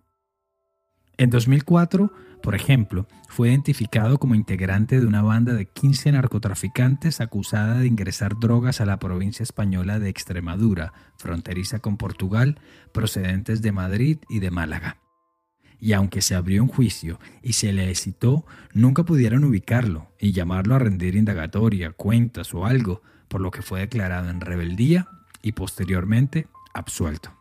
En 1.17 1.29
2004, 1.29 2.11
por 2.41 2.55
ejemplo, 2.55 3.07
fue 3.29 3.49
identificado 3.49 4.19
como 4.19 4.35
integrante 4.35 4.99
de 4.99 5.07
una 5.07 5.21
banda 5.21 5.53
de 5.53 5.65
15 5.65 6.11
narcotraficantes 6.11 7.21
acusada 7.21 7.79
de 7.79 7.87
ingresar 7.87 8.37
drogas 8.39 8.81
a 8.81 8.85
la 8.85 8.99
provincia 8.99 9.43
española 9.43 9.97
de 9.97 10.09
Extremadura, 10.09 10.93
fronteriza 11.17 11.79
con 11.79 11.97
Portugal, 11.97 12.59
procedentes 12.91 13.61
de 13.61 13.71
Madrid 13.71 14.17
y 14.29 14.39
de 14.39 14.51
Málaga. 14.51 14.97
Y 15.79 15.93
aunque 15.93 16.21
se 16.21 16.35
abrió 16.35 16.63
un 16.63 16.69
juicio 16.69 17.19
y 17.41 17.53
se 17.53 17.73
le 17.73 17.93
citó, 17.95 18.45
nunca 18.73 19.03
pudieron 19.03 19.43
ubicarlo 19.43 20.11
y 20.19 20.31
llamarlo 20.31 20.75
a 20.75 20.79
rendir 20.79 21.15
indagatoria, 21.15 21.91
cuentas 21.91 22.53
o 22.53 22.65
algo, 22.65 23.01
por 23.27 23.41
lo 23.41 23.51
que 23.51 23.61
fue 23.61 23.79
declarado 23.81 24.29
en 24.29 24.41
rebeldía 24.41 25.07
y 25.41 25.53
posteriormente 25.53 26.47
absuelto. 26.75 27.33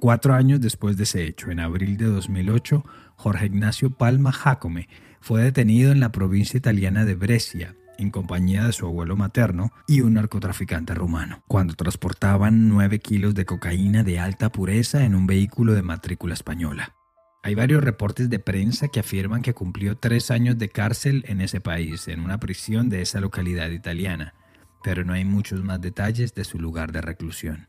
Cuatro 0.00 0.34
años 0.34 0.60
después 0.60 0.96
de 0.96 1.04
ese 1.04 1.24
hecho, 1.24 1.50
en 1.50 1.60
abril 1.60 1.96
de 1.96 2.06
2008, 2.06 2.84
Jorge 3.16 3.46
Ignacio 3.46 3.90
Palma 3.90 4.32
Jacome 4.32 4.88
fue 5.20 5.42
detenido 5.42 5.92
en 5.92 6.00
la 6.00 6.10
provincia 6.10 6.56
italiana 6.56 7.04
de 7.04 7.14
Brescia 7.14 7.76
en 7.98 8.10
compañía 8.10 8.64
de 8.64 8.72
su 8.72 8.86
abuelo 8.86 9.16
materno 9.16 9.72
y 9.86 10.00
un 10.00 10.14
narcotraficante 10.14 10.94
rumano, 10.94 11.42
cuando 11.48 11.74
transportaban 11.74 12.68
nueve 12.68 13.00
kilos 13.00 13.34
de 13.34 13.44
cocaína 13.44 14.04
de 14.04 14.20
alta 14.20 14.50
pureza 14.50 15.04
en 15.04 15.14
un 15.14 15.26
vehículo 15.26 15.74
de 15.74 15.82
matrícula 15.82 16.34
española. 16.34 16.94
Hay 17.42 17.54
varios 17.54 17.82
reportes 17.82 18.30
de 18.30 18.38
prensa 18.38 18.88
que 18.88 19.00
afirman 19.00 19.42
que 19.42 19.54
cumplió 19.54 19.96
tres 19.96 20.30
años 20.30 20.58
de 20.58 20.68
cárcel 20.68 21.24
en 21.26 21.40
ese 21.40 21.60
país, 21.60 22.08
en 22.08 22.20
una 22.20 22.38
prisión 22.38 22.88
de 22.88 23.02
esa 23.02 23.20
localidad 23.20 23.70
italiana, 23.70 24.34
pero 24.82 25.04
no 25.04 25.12
hay 25.12 25.24
muchos 25.24 25.62
más 25.64 25.80
detalles 25.80 26.34
de 26.34 26.44
su 26.44 26.58
lugar 26.58 26.92
de 26.92 27.00
reclusión. 27.00 27.68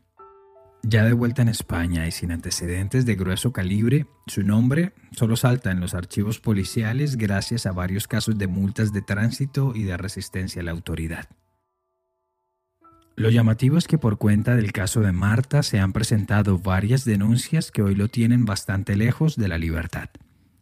Ya 0.82 1.04
de 1.04 1.12
vuelta 1.12 1.42
en 1.42 1.48
España 1.48 2.06
y 2.06 2.10
sin 2.10 2.32
antecedentes 2.32 3.04
de 3.04 3.14
grueso 3.14 3.52
calibre, 3.52 4.06
su 4.26 4.42
nombre 4.42 4.94
solo 5.12 5.36
salta 5.36 5.70
en 5.70 5.80
los 5.80 5.94
archivos 5.94 6.40
policiales 6.40 7.16
gracias 7.16 7.66
a 7.66 7.72
varios 7.72 8.08
casos 8.08 8.38
de 8.38 8.46
multas 8.46 8.92
de 8.92 9.02
tránsito 9.02 9.72
y 9.74 9.82
de 9.82 9.96
resistencia 9.98 10.62
a 10.62 10.64
la 10.64 10.70
autoridad. 10.70 11.28
Lo 13.14 13.28
llamativo 13.28 13.76
es 13.76 13.86
que 13.86 13.98
por 13.98 14.16
cuenta 14.16 14.56
del 14.56 14.72
caso 14.72 15.00
de 15.00 15.12
Marta 15.12 15.62
se 15.62 15.78
han 15.78 15.92
presentado 15.92 16.58
varias 16.58 17.04
denuncias 17.04 17.70
que 17.70 17.82
hoy 17.82 17.94
lo 17.94 18.08
tienen 18.08 18.46
bastante 18.46 18.96
lejos 18.96 19.36
de 19.36 19.48
la 19.48 19.58
libertad. 19.58 20.08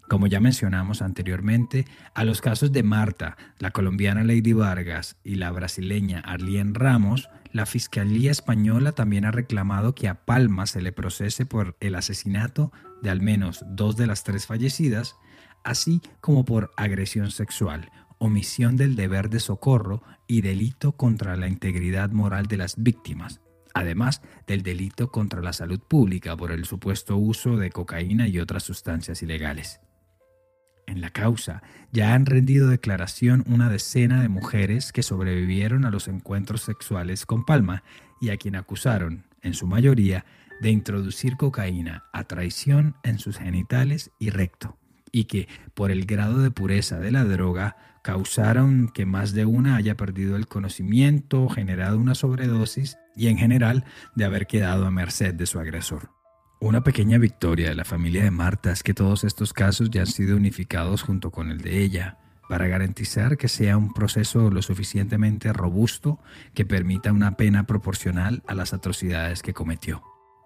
Como 0.08 0.26
ya 0.26 0.40
mencionamos 0.40 1.02
anteriormente, 1.02 1.84
a 2.14 2.24
los 2.24 2.40
casos 2.40 2.72
de 2.72 2.82
Marta, 2.82 3.36
la 3.58 3.72
colombiana 3.72 4.24
Lady 4.24 4.54
Vargas 4.54 5.16
y 5.22 5.34
la 5.34 5.50
brasileña 5.50 6.20
Arlene 6.20 6.72
Ramos, 6.72 7.28
la 7.52 7.66
Fiscalía 7.66 8.30
Española 8.30 8.92
también 8.92 9.26
ha 9.26 9.30
reclamado 9.30 9.94
que 9.94 10.08
a 10.08 10.24
Palma 10.24 10.66
se 10.66 10.80
le 10.80 10.92
procese 10.92 11.44
por 11.44 11.76
el 11.80 11.94
asesinato 11.94 12.72
de 13.02 13.10
al 13.10 13.20
menos 13.20 13.64
dos 13.68 13.96
de 13.96 14.06
las 14.06 14.24
tres 14.24 14.46
fallecidas, 14.46 15.16
así 15.62 16.00
como 16.22 16.46
por 16.46 16.70
agresión 16.78 17.30
sexual, 17.30 17.90
omisión 18.16 18.76
del 18.76 18.96
deber 18.96 19.28
de 19.28 19.40
socorro 19.40 20.02
y 20.26 20.40
delito 20.40 20.92
contra 20.92 21.36
la 21.36 21.48
integridad 21.48 22.10
moral 22.12 22.46
de 22.46 22.56
las 22.56 22.82
víctimas, 22.82 23.42
además 23.74 24.22
del 24.46 24.62
delito 24.62 25.10
contra 25.10 25.42
la 25.42 25.52
salud 25.52 25.80
pública 25.80 26.34
por 26.34 26.50
el 26.50 26.64
supuesto 26.64 27.18
uso 27.18 27.58
de 27.58 27.70
cocaína 27.70 28.26
y 28.26 28.40
otras 28.40 28.62
sustancias 28.62 29.22
ilegales. 29.22 29.80
En 30.88 31.02
la 31.02 31.10
causa 31.10 31.62
ya 31.92 32.14
han 32.14 32.24
rendido 32.24 32.66
declaración 32.66 33.44
una 33.46 33.68
decena 33.68 34.22
de 34.22 34.30
mujeres 34.30 34.90
que 34.90 35.02
sobrevivieron 35.02 35.84
a 35.84 35.90
los 35.90 36.08
encuentros 36.08 36.62
sexuales 36.62 37.26
con 37.26 37.44
Palma 37.44 37.82
y 38.22 38.30
a 38.30 38.38
quien 38.38 38.56
acusaron, 38.56 39.26
en 39.42 39.52
su 39.52 39.66
mayoría, 39.66 40.24
de 40.62 40.70
introducir 40.70 41.36
cocaína 41.36 42.04
a 42.14 42.24
traición 42.24 42.96
en 43.02 43.18
sus 43.18 43.36
genitales 43.36 44.12
y 44.18 44.30
recto, 44.30 44.78
y 45.12 45.24
que, 45.24 45.46
por 45.74 45.90
el 45.90 46.06
grado 46.06 46.38
de 46.38 46.50
pureza 46.50 46.98
de 46.98 47.12
la 47.12 47.24
droga, 47.24 47.76
causaron 48.02 48.88
que 48.88 49.04
más 49.04 49.34
de 49.34 49.44
una 49.44 49.76
haya 49.76 49.94
perdido 49.94 50.36
el 50.36 50.48
conocimiento, 50.48 51.50
generado 51.50 51.98
una 51.98 52.14
sobredosis 52.14 52.96
y 53.14 53.28
en 53.28 53.36
general 53.36 53.84
de 54.14 54.24
haber 54.24 54.46
quedado 54.46 54.86
a 54.86 54.90
merced 54.90 55.34
de 55.34 55.44
su 55.44 55.60
agresor. 55.60 56.17
Una 56.60 56.82
pequeña 56.82 57.18
victoria 57.18 57.68
de 57.68 57.76
la 57.76 57.84
familia 57.84 58.24
de 58.24 58.32
Marta 58.32 58.72
es 58.72 58.82
que 58.82 58.92
todos 58.92 59.22
estos 59.22 59.52
casos 59.52 59.90
ya 59.90 60.00
han 60.00 60.08
sido 60.08 60.36
unificados 60.36 61.02
junto 61.02 61.30
con 61.30 61.50
el 61.50 61.58
de 61.58 61.84
ella, 61.84 62.18
para 62.48 62.66
garantizar 62.66 63.36
que 63.36 63.46
sea 63.46 63.76
un 63.76 63.92
proceso 63.92 64.50
lo 64.50 64.60
suficientemente 64.60 65.52
robusto 65.52 66.18
que 66.54 66.64
permita 66.64 67.12
una 67.12 67.36
pena 67.36 67.64
proporcional 67.64 68.42
a 68.48 68.54
las 68.54 68.72
atrocidades 68.72 69.42
que 69.42 69.54
cometió. 69.54 70.02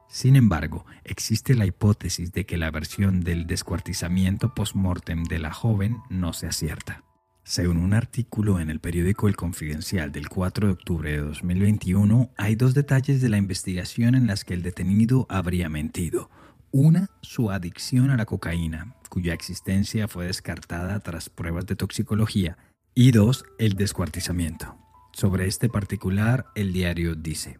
Sin 0.06 0.36
embargo, 0.36 0.84
existe 1.04 1.54
la 1.54 1.64
hipótesis 1.64 2.32
de 2.32 2.44
que 2.44 2.58
la 2.58 2.70
versión 2.70 3.22
del 3.22 3.46
descuartizamiento 3.46 4.54
post-mortem 4.54 5.24
de 5.24 5.38
la 5.38 5.54
joven 5.54 5.96
no 6.10 6.34
sea 6.34 6.52
cierta. 6.52 7.04
Según 7.44 7.78
un 7.78 7.92
artículo 7.92 8.60
en 8.60 8.70
el 8.70 8.78
periódico 8.78 9.26
El 9.26 9.34
Confidencial 9.34 10.12
del 10.12 10.28
4 10.28 10.68
de 10.68 10.72
octubre 10.72 11.10
de 11.10 11.18
2021, 11.18 12.30
hay 12.36 12.54
dos 12.54 12.72
detalles 12.72 13.20
de 13.20 13.28
la 13.28 13.36
investigación 13.36 14.14
en 14.14 14.28
las 14.28 14.44
que 14.44 14.54
el 14.54 14.62
detenido 14.62 15.26
habría 15.28 15.68
mentido. 15.68 16.30
Una, 16.70 17.10
su 17.20 17.50
adicción 17.50 18.10
a 18.10 18.16
la 18.16 18.26
cocaína, 18.26 18.94
cuya 19.10 19.34
existencia 19.34 20.06
fue 20.06 20.26
descartada 20.26 21.00
tras 21.00 21.28
pruebas 21.28 21.66
de 21.66 21.74
toxicología. 21.74 22.58
Y 22.94 23.10
dos, 23.10 23.44
el 23.58 23.74
descuartizamiento. 23.74 24.76
Sobre 25.12 25.48
este 25.48 25.68
particular, 25.68 26.46
el 26.54 26.72
diario 26.72 27.16
dice, 27.16 27.58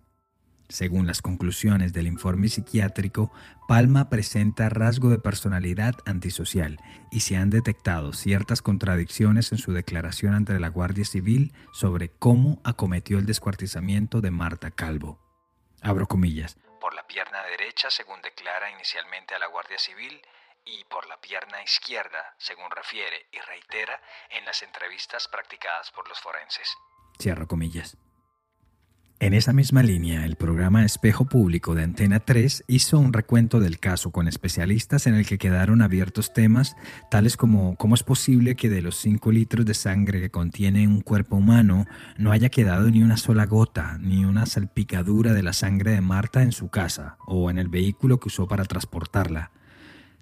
según 0.72 1.06
las 1.06 1.20
conclusiones 1.20 1.92
del 1.92 2.06
informe 2.06 2.48
psiquiátrico, 2.48 3.30
Palma 3.68 4.08
presenta 4.08 4.68
rasgo 4.68 5.11
de 5.11 5.18
personalidad 5.18 5.94
antisocial 6.06 6.78
y 7.11 7.20
se 7.20 7.37
han 7.37 7.50
detectado 7.50 8.12
ciertas 8.12 8.62
contradicciones 8.62 9.52
en 9.52 9.58
su 9.58 9.72
declaración 9.72 10.35
ante 10.35 10.58
la 10.58 10.68
Guardia 10.68 11.04
Civil 11.04 11.52
sobre 11.72 12.08
cómo 12.08 12.61
acometió 12.64 13.18
el 13.18 13.26
descuartizamiento 13.26 14.20
de 14.20 14.30
Marta 14.30 14.70
Calvo. 14.70 15.20
Abro 15.82 16.06
comillas. 16.06 16.56
Por 16.80 16.94
la 16.94 17.06
pierna 17.06 17.42
derecha, 17.44 17.90
según 17.90 18.22
declara 18.22 18.70
inicialmente 18.70 19.35
a 19.35 19.38
la 19.38 19.48
Guardia 19.48 19.78
Civil, 19.78 20.20
y 20.64 20.85
por 20.85 21.06
la 21.06 21.20
pierna 21.20 21.62
izquierda, 21.62 22.35
según 22.38 22.70
refiere 22.70 23.26
y 23.32 23.38
reitera 23.40 24.00
en 24.30 24.44
las 24.44 24.62
entrevistas 24.62 25.28
practicadas 25.28 25.90
por 25.90 26.08
los 26.08 26.18
forenses. 26.20 26.76
Cierro 27.20 27.46
comillas. 27.46 27.96
En 29.22 29.35
esa 29.35 29.52
misma 29.52 29.85
línea, 29.85 30.26
el 30.26 30.35
programa 30.35 30.85
Espejo 30.85 31.26
Público 31.26 31.76
de 31.76 31.85
Antena 31.85 32.18
3 32.18 32.64
hizo 32.66 32.98
un 32.98 33.12
recuento 33.12 33.61
del 33.61 33.78
caso 33.78 34.11
con 34.11 34.26
especialistas 34.26 35.06
en 35.06 35.14
el 35.14 35.24
que 35.28 35.38
quedaron 35.38 35.80
abiertos 35.80 36.32
temas 36.32 36.74
tales 37.08 37.37
como 37.37 37.76
cómo 37.76 37.94
es 37.94 38.02
posible 38.02 38.56
que 38.56 38.68
de 38.68 38.82
los 38.82 38.96
5 38.96 39.30
litros 39.30 39.64
de 39.64 39.74
sangre 39.74 40.20
que 40.20 40.32
contiene 40.32 40.88
un 40.88 41.02
cuerpo 41.02 41.37
humano 41.37 41.87
no 42.18 42.32
haya 42.32 42.48
quedado 42.48 42.90
ni 42.90 43.04
una 43.04 43.16
sola 43.16 43.46
gota, 43.46 43.96
ni 44.00 44.24
una 44.24 44.44
salpicadura 44.44 45.35
de 45.35 45.44
la 45.44 45.52
sangre 45.52 45.92
de 45.92 46.00
Marta 46.00 46.42
en 46.42 46.50
su 46.50 46.68
casa 46.68 47.16
o 47.24 47.48
en 47.48 47.58
el 47.58 47.68
vehículo 47.68 48.18
que 48.18 48.26
usó 48.26 48.48
para 48.48 48.64
transportarla. 48.64 49.52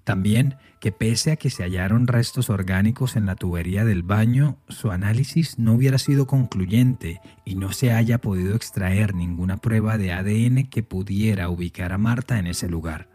También 0.03 0.55
que 0.79 0.91
pese 0.91 1.31
a 1.31 1.35
que 1.35 1.51
se 1.51 1.63
hallaron 1.63 2.07
restos 2.07 2.49
orgánicos 2.49 3.15
en 3.15 3.27
la 3.27 3.35
tubería 3.35 3.85
del 3.85 4.01
baño, 4.01 4.57
su 4.67 4.89
análisis 4.89 5.59
no 5.59 5.73
hubiera 5.73 5.99
sido 5.99 6.25
concluyente 6.25 7.21
y 7.45 7.55
no 7.55 7.71
se 7.71 7.91
haya 7.91 8.19
podido 8.19 8.55
extraer 8.55 9.13
ninguna 9.13 9.57
prueba 9.57 9.99
de 9.99 10.11
ADN 10.11 10.69
que 10.69 10.81
pudiera 10.81 11.49
ubicar 11.49 11.93
a 11.93 11.99
Marta 11.99 12.39
en 12.39 12.47
ese 12.47 12.67
lugar. 12.67 13.09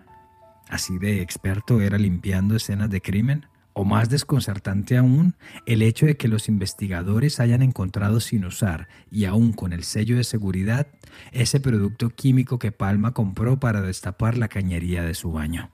Así 0.69 0.99
de 0.99 1.23
experto 1.23 1.81
era 1.81 1.99
limpiando 1.99 2.57
escenas 2.57 2.91
de 2.91 3.01
crimen. 3.01 3.47
O 3.79 3.85
más 3.85 4.09
desconcertante 4.09 4.97
aún, 4.97 5.35
el 5.67 5.83
hecho 5.83 6.07
de 6.07 6.17
que 6.17 6.29
los 6.29 6.49
investigadores 6.49 7.41
hayan 7.41 7.61
encontrado 7.61 8.21
sin 8.21 8.47
usar, 8.47 8.89
y 9.11 9.27
aún 9.27 9.53
con 9.53 9.75
el 9.75 9.85
sello 9.85 10.17
de 10.17 10.25
seguridad, 10.25 10.87
ese 11.31 11.61
producto 11.61 12.09
químico 12.09 12.59
que 12.59 12.73
Palma 12.73 13.13
compró 13.13 13.61
para 13.61 13.83
destapar 13.83 14.39
la 14.39 14.49
cañería 14.49 15.03
de 15.03 15.13
su 15.13 15.31
baño. 15.31 15.73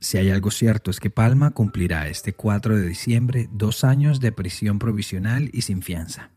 Si 0.00 0.16
hay 0.16 0.30
algo 0.30 0.50
cierto 0.50 0.90
es 0.90 1.00
que 1.00 1.10
Palma 1.10 1.50
cumplirá 1.50 2.08
este 2.08 2.32
4 2.32 2.76
de 2.76 2.86
diciembre 2.86 3.48
dos 3.52 3.82
años 3.82 4.20
de 4.20 4.30
prisión 4.30 4.78
provisional 4.78 5.50
y 5.52 5.62
sin 5.62 5.82
fianza. 5.82 6.30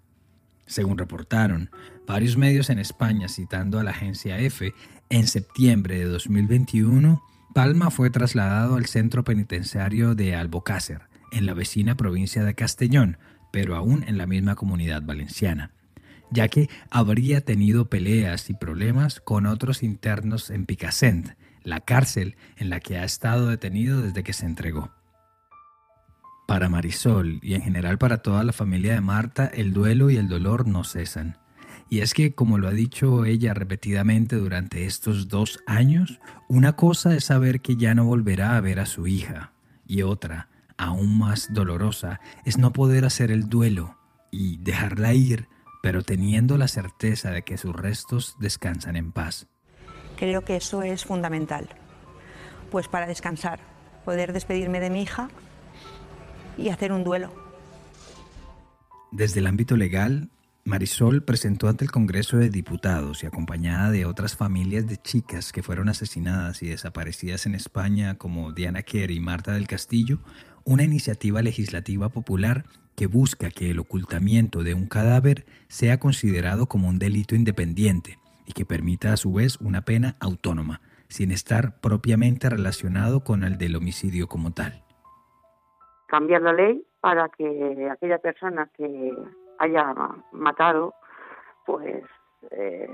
Según 0.66 0.98
reportaron 0.98 1.70
varios 2.08 2.38
medios 2.38 2.70
en 2.70 2.80
España 2.80 3.28
citando 3.28 3.80
a 3.80 3.84
la 3.84 3.92
agencia 3.92 4.40
EFE, 4.40 4.74
en 5.10 5.28
septiembre 5.28 6.00
de 6.00 6.06
2021, 6.06 7.22
Palma 7.54 7.92
fue 7.92 8.10
trasladado 8.10 8.76
al 8.76 8.86
centro 8.86 9.24
penitenciario 9.24 10.16
de 10.16 10.36
Albocácer, 10.36 11.02
en 11.32 11.46
la 11.46 11.54
vecina 11.54 11.96
provincia 11.96 12.44
de 12.44 12.56
Castellón, 12.56 13.18
pero 13.52 13.76
aún 13.76 14.04
en 14.08 14.18
la 14.18 14.26
misma 14.26 14.56
comunidad 14.56 15.04
valenciana, 15.04 15.72
ya 16.32 16.48
que 16.48 16.70
habría 16.90 17.42
tenido 17.42 17.90
peleas 17.90 18.50
y 18.50 18.54
problemas 18.54 19.20
con 19.20 19.46
otros 19.46 19.84
internos 19.84 20.50
en 20.50 20.66
Picassent, 20.66 21.36
la 21.64 21.82
cárcel 21.82 22.36
en 22.58 22.70
la 22.70 22.80
que 22.80 22.98
ha 22.98 23.04
estado 23.04 23.48
detenido 23.48 24.02
desde 24.02 24.24
que 24.24 24.34
se 24.34 24.46
entregó. 24.46 24.92
Para 26.48 26.70
Marisol 26.70 27.40
y 27.42 27.54
en 27.54 27.62
general 27.62 27.98
para 27.98 28.18
toda 28.18 28.44
la 28.44 28.54
familia 28.54 28.94
de 28.94 29.02
Marta, 29.02 29.46
el 29.46 29.74
duelo 29.74 30.10
y 30.10 30.18
el 30.18 30.28
dolor 30.28 30.68
no 30.68 30.84
cesan. 30.84 31.38
Y 31.90 32.00
es 32.00 32.14
que, 32.14 32.34
como 32.34 32.58
lo 32.58 32.68
ha 32.68 32.72
dicho 32.72 33.26
ella 33.26 33.54
repetidamente 33.54 34.38
durante 34.38 34.86
estos 34.86 35.28
dos 35.28 35.60
años, 35.68 36.20
una 36.48 36.76
cosa 36.76 37.14
es 37.16 37.26
saber 37.26 37.62
que 37.62 37.76
ya 37.76 37.96
no 37.96 38.06
volverá 38.06 38.56
a 38.56 38.62
ver 38.62 38.80
a 38.80 38.86
su 38.86 39.08
hija, 39.08 39.54
y 39.86 40.02
otra, 40.02 40.50
aún 40.78 41.18
más 41.18 41.54
dolorosa, 41.54 42.22
es 42.46 42.58
no 42.58 42.72
poder 42.72 43.06
hacer 43.06 43.30
el 43.30 43.50
duelo 43.50 43.98
y 44.32 44.58
dejarla 44.58 45.14
ir, 45.14 45.48
pero 45.84 46.02
teniendo 46.02 46.58
la 46.58 46.68
certeza 46.68 47.32
de 47.32 47.44
que 47.44 47.58
sus 47.58 47.76
restos 47.76 48.36
descansan 48.40 48.96
en 48.96 49.12
paz. 49.12 49.48
Creo 50.22 50.46
que 50.46 50.56
eso 50.56 50.84
es 50.84 51.04
fundamental, 51.04 51.68
pues 52.70 52.88
para 52.88 53.08
descansar, 53.08 53.60
poder 54.06 54.34
despedirme 54.34 54.80
de 54.80 54.92
mi 54.92 55.02
hija 55.02 55.32
y 56.60 56.70
hacer 56.70 56.92
un 56.92 57.04
duelo. 57.04 57.34
Desde 59.12 59.40
el 59.40 59.48
ámbito 59.48 59.76
legal, 59.76 60.30
Marisol 60.64 61.24
presentó 61.24 61.70
ante 61.70 61.86
el 61.86 61.92
Congreso 61.92 62.38
de 62.38 62.52
Diputados 62.52 63.24
y 63.24 63.26
acompañada 63.26 63.90
de 63.90 64.06
otras 64.06 64.36
familias 64.36 64.86
de 64.86 64.98
chicas 64.98 65.52
que 65.52 65.64
fueron 65.64 65.90
asesinadas 65.90 66.62
y 66.62 66.68
desaparecidas 66.68 67.48
en 67.48 67.56
España 67.56 68.20
como 68.20 68.52
Diana 68.52 68.84
Kerr 68.84 69.10
y 69.10 69.20
Marta 69.20 69.54
del 69.54 69.66
Castillo, 69.66 70.20
una 70.66 70.84
iniciativa 70.84 71.42
legislativa 71.42 72.10
popular 72.10 72.66
que 72.96 73.08
busca 73.08 73.50
que 73.50 73.72
el 73.72 73.80
ocultamiento 73.80 74.62
de 74.62 74.76
un 74.76 74.86
cadáver 74.86 75.48
sea 75.68 76.00
considerado 76.00 76.68
como 76.68 76.90
un 76.90 77.00
delito 77.00 77.34
independiente 77.34 78.21
y 78.52 78.54
que 78.54 78.66
permita 78.66 79.14
a 79.14 79.18
su 79.18 79.32
vez 79.34 79.58
una 79.62 79.82
pena 79.82 80.18
autónoma, 80.20 80.82
sin 81.08 81.32
estar 81.32 81.80
propiamente 81.80 82.50
relacionado 82.50 83.24
con 83.24 83.44
el 83.44 83.58
del 83.58 83.78
homicidio 83.78 84.28
como 84.28 84.52
tal. 84.52 84.84
Cambiar 86.08 86.42
la 86.42 86.52
ley 86.52 86.84
para 87.00 87.30
que 87.30 87.90
aquella 87.90 88.18
persona 88.18 88.70
que 88.76 89.14
haya 89.60 89.96
matado, 90.34 90.94
pues 91.66 92.04
eh, 92.52 92.90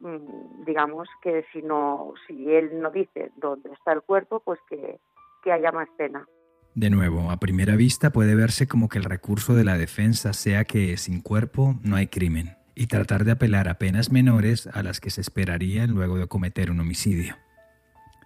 mm, 0.00 0.64
digamos 0.64 1.08
que 1.22 1.44
si 1.52 1.62
no, 1.62 2.14
si 2.26 2.52
él 2.52 2.80
no 2.80 2.90
dice 2.90 3.30
dónde 3.36 3.70
está 3.72 3.92
el 3.92 4.02
cuerpo, 4.02 4.40
pues 4.40 4.58
que, 4.68 4.98
que 5.44 5.52
haya 5.52 5.70
más 5.70 5.88
pena. 5.96 6.26
De 6.74 6.90
nuevo, 6.90 7.30
a 7.30 7.36
primera 7.36 7.76
vista 7.76 8.10
puede 8.10 8.34
verse 8.34 8.66
como 8.66 8.88
que 8.88 8.98
el 8.98 9.04
recurso 9.04 9.54
de 9.54 9.64
la 9.64 9.78
defensa 9.78 10.32
sea 10.32 10.64
que 10.64 10.96
sin 10.96 11.22
cuerpo 11.22 11.76
no 11.84 11.94
hay 11.94 12.08
crimen 12.08 12.56
y 12.76 12.86
tratar 12.86 13.24
de 13.24 13.32
apelar 13.32 13.68
a 13.68 13.78
penas 13.78 14.12
menores 14.12 14.68
a 14.68 14.82
las 14.82 15.00
que 15.00 15.10
se 15.10 15.22
esperarían 15.22 15.90
luego 15.90 16.18
de 16.18 16.28
cometer 16.28 16.70
un 16.70 16.78
homicidio. 16.78 17.36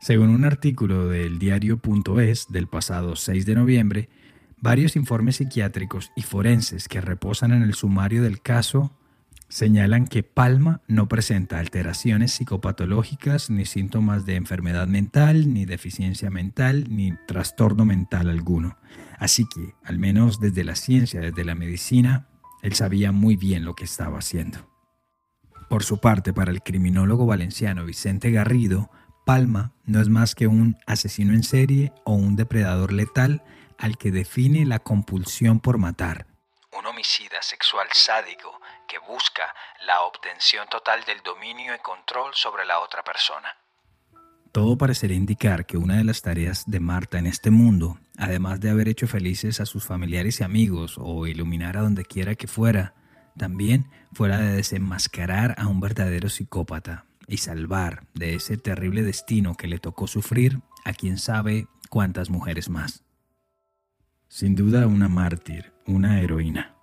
Según 0.00 0.30
un 0.30 0.44
artículo 0.44 1.08
del 1.08 1.38
diario.es 1.38 2.46
del 2.48 2.66
pasado 2.66 3.16
6 3.16 3.46
de 3.46 3.54
noviembre, 3.54 4.08
varios 4.58 4.96
informes 4.96 5.36
psiquiátricos 5.36 6.10
y 6.16 6.22
forenses 6.22 6.88
que 6.88 7.00
reposan 7.00 7.52
en 7.52 7.62
el 7.62 7.74
sumario 7.74 8.22
del 8.22 8.42
caso 8.42 8.96
señalan 9.48 10.06
que 10.06 10.22
Palma 10.22 10.80
no 10.86 11.08
presenta 11.08 11.58
alteraciones 11.58 12.32
psicopatológicas 12.32 13.50
ni 13.50 13.66
síntomas 13.66 14.24
de 14.24 14.36
enfermedad 14.36 14.86
mental, 14.86 15.52
ni 15.52 15.64
deficiencia 15.64 16.30
mental, 16.30 16.86
ni 16.88 17.12
trastorno 17.26 17.84
mental 17.84 18.30
alguno. 18.30 18.78
Así 19.18 19.44
que, 19.52 19.74
al 19.84 19.98
menos 19.98 20.40
desde 20.40 20.64
la 20.64 20.76
ciencia, 20.76 21.20
desde 21.20 21.44
la 21.44 21.54
medicina, 21.54 22.28
él 22.62 22.74
sabía 22.74 23.12
muy 23.12 23.36
bien 23.36 23.64
lo 23.64 23.74
que 23.74 23.84
estaba 23.84 24.18
haciendo. 24.18 24.68
Por 25.68 25.84
su 25.84 26.00
parte, 26.00 26.32
para 26.32 26.50
el 26.50 26.62
criminólogo 26.62 27.26
valenciano 27.26 27.84
Vicente 27.84 28.30
Garrido, 28.30 28.90
Palma 29.24 29.72
no 29.84 30.00
es 30.00 30.08
más 30.08 30.34
que 30.34 30.46
un 30.46 30.76
asesino 30.86 31.32
en 31.34 31.44
serie 31.44 31.92
o 32.04 32.12
un 32.12 32.34
depredador 32.34 32.92
letal 32.92 33.42
al 33.78 33.96
que 33.96 34.10
define 34.10 34.66
la 34.66 34.80
compulsión 34.80 35.60
por 35.60 35.78
matar. 35.78 36.26
Un 36.72 36.86
homicida 36.86 37.40
sexual 37.40 37.88
sádico 37.92 38.60
que 38.88 38.98
busca 38.98 39.54
la 39.86 40.02
obtención 40.02 40.68
total 40.68 41.04
del 41.04 41.22
dominio 41.22 41.74
y 41.74 41.78
control 41.78 42.34
sobre 42.34 42.66
la 42.66 42.80
otra 42.80 43.04
persona. 43.04 43.56
Todo 44.52 44.76
parecería 44.76 45.16
indicar 45.16 45.64
que 45.64 45.76
una 45.76 45.96
de 45.98 46.04
las 46.04 46.22
tareas 46.22 46.64
de 46.66 46.80
Marta 46.80 47.18
en 47.18 47.26
este 47.26 47.50
mundo, 47.50 47.98
además 48.16 48.60
de 48.60 48.70
haber 48.70 48.88
hecho 48.88 49.06
felices 49.06 49.60
a 49.60 49.66
sus 49.66 49.84
familiares 49.84 50.40
y 50.40 50.44
amigos 50.44 50.96
o 50.98 51.26
iluminar 51.28 51.76
a 51.76 51.82
donde 51.82 52.04
quiera 52.04 52.34
que 52.34 52.48
fuera, 52.48 52.94
también 53.36 53.86
fuera 54.12 54.38
de 54.38 54.56
desenmascarar 54.56 55.54
a 55.56 55.68
un 55.68 55.78
verdadero 55.78 56.28
psicópata 56.28 57.06
y 57.28 57.36
salvar 57.36 58.08
de 58.14 58.34
ese 58.34 58.56
terrible 58.56 59.04
destino 59.04 59.54
que 59.54 59.68
le 59.68 59.78
tocó 59.78 60.08
sufrir 60.08 60.60
a 60.84 60.94
quien 60.94 61.18
sabe 61.18 61.68
cuántas 61.88 62.28
mujeres 62.28 62.68
más. 62.68 63.04
Sin 64.26 64.56
duda 64.56 64.88
una 64.88 65.08
mártir, 65.08 65.72
una 65.86 66.20
heroína, 66.20 66.74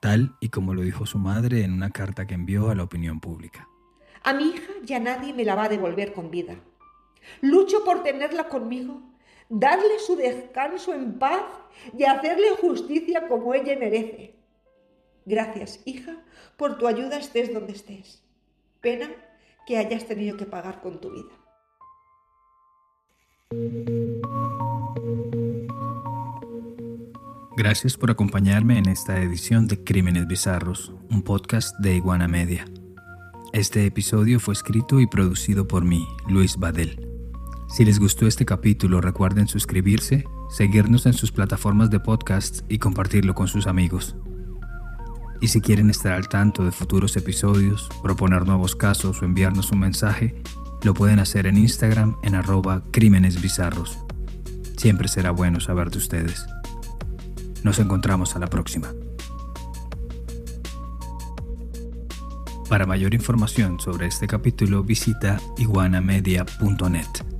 tal 0.00 0.36
y 0.40 0.50
como 0.50 0.72
lo 0.72 0.82
dijo 0.82 1.04
su 1.04 1.18
madre 1.18 1.64
en 1.64 1.72
una 1.72 1.90
carta 1.90 2.28
que 2.28 2.34
envió 2.34 2.70
a 2.70 2.76
la 2.76 2.84
opinión 2.84 3.18
pública. 3.18 3.68
A 4.22 4.32
mi 4.32 4.50
hija 4.50 4.72
ya 4.84 5.00
nadie 5.00 5.34
me 5.34 5.44
la 5.44 5.56
va 5.56 5.64
a 5.64 5.68
devolver 5.68 6.12
con 6.12 6.30
vida. 6.30 6.54
Lucho 7.40 7.84
por 7.84 8.02
tenerla 8.02 8.48
conmigo, 8.48 9.02
darle 9.48 9.98
su 9.98 10.16
descanso 10.16 10.94
en 10.94 11.18
paz 11.18 11.44
y 11.96 12.04
hacerle 12.04 12.50
justicia 12.60 13.28
como 13.28 13.54
ella 13.54 13.76
merece. 13.78 14.34
Gracias, 15.24 15.80
hija, 15.84 16.24
por 16.56 16.78
tu 16.78 16.86
ayuda 16.86 17.18
estés 17.18 17.52
donde 17.52 17.72
estés. 17.72 18.22
Pena 18.80 19.10
que 19.66 19.78
hayas 19.78 20.06
tenido 20.06 20.36
que 20.36 20.46
pagar 20.46 20.80
con 20.80 21.00
tu 21.00 21.10
vida. 21.10 21.32
Gracias 27.56 27.96
por 27.96 28.10
acompañarme 28.10 28.78
en 28.78 28.88
esta 28.88 29.20
edición 29.20 29.68
de 29.68 29.84
Crímenes 29.84 30.26
Bizarros, 30.26 30.92
un 31.10 31.22
podcast 31.22 31.78
de 31.78 31.94
Iguana 31.94 32.26
Media. 32.26 32.64
Este 33.52 33.84
episodio 33.84 34.40
fue 34.40 34.54
escrito 34.54 34.98
y 35.00 35.06
producido 35.06 35.68
por 35.68 35.84
mí, 35.84 36.08
Luis 36.26 36.56
Badel. 36.56 37.11
Si 37.72 37.86
les 37.86 37.98
gustó 37.98 38.26
este 38.26 38.44
capítulo, 38.44 39.00
recuerden 39.00 39.48
suscribirse, 39.48 40.26
seguirnos 40.50 41.06
en 41.06 41.14
sus 41.14 41.32
plataformas 41.32 41.88
de 41.88 42.00
podcast 42.00 42.60
y 42.68 42.78
compartirlo 42.78 43.34
con 43.34 43.48
sus 43.48 43.66
amigos. 43.66 44.14
Y 45.40 45.48
si 45.48 45.62
quieren 45.62 45.88
estar 45.88 46.12
al 46.12 46.28
tanto 46.28 46.66
de 46.66 46.70
futuros 46.70 47.16
episodios, 47.16 47.88
proponer 48.02 48.46
nuevos 48.46 48.76
casos 48.76 49.22
o 49.22 49.24
enviarnos 49.24 49.72
un 49.72 49.78
mensaje, 49.78 50.34
lo 50.82 50.92
pueden 50.92 51.18
hacer 51.18 51.46
en 51.46 51.56
Instagram 51.56 52.16
en 52.22 52.34
arroba 52.34 52.84
crímenes 52.90 53.40
bizarros. 53.40 53.98
Siempre 54.76 55.08
será 55.08 55.30
bueno 55.30 55.58
saber 55.58 55.90
de 55.90 55.96
ustedes. 55.96 56.44
Nos 57.62 57.78
encontramos 57.78 58.36
a 58.36 58.38
la 58.38 58.48
próxima. 58.48 58.92
Para 62.68 62.84
mayor 62.84 63.14
información 63.14 63.80
sobre 63.80 64.08
este 64.08 64.26
capítulo 64.26 64.82
visita 64.82 65.40
iguanamedia.net. 65.56 67.31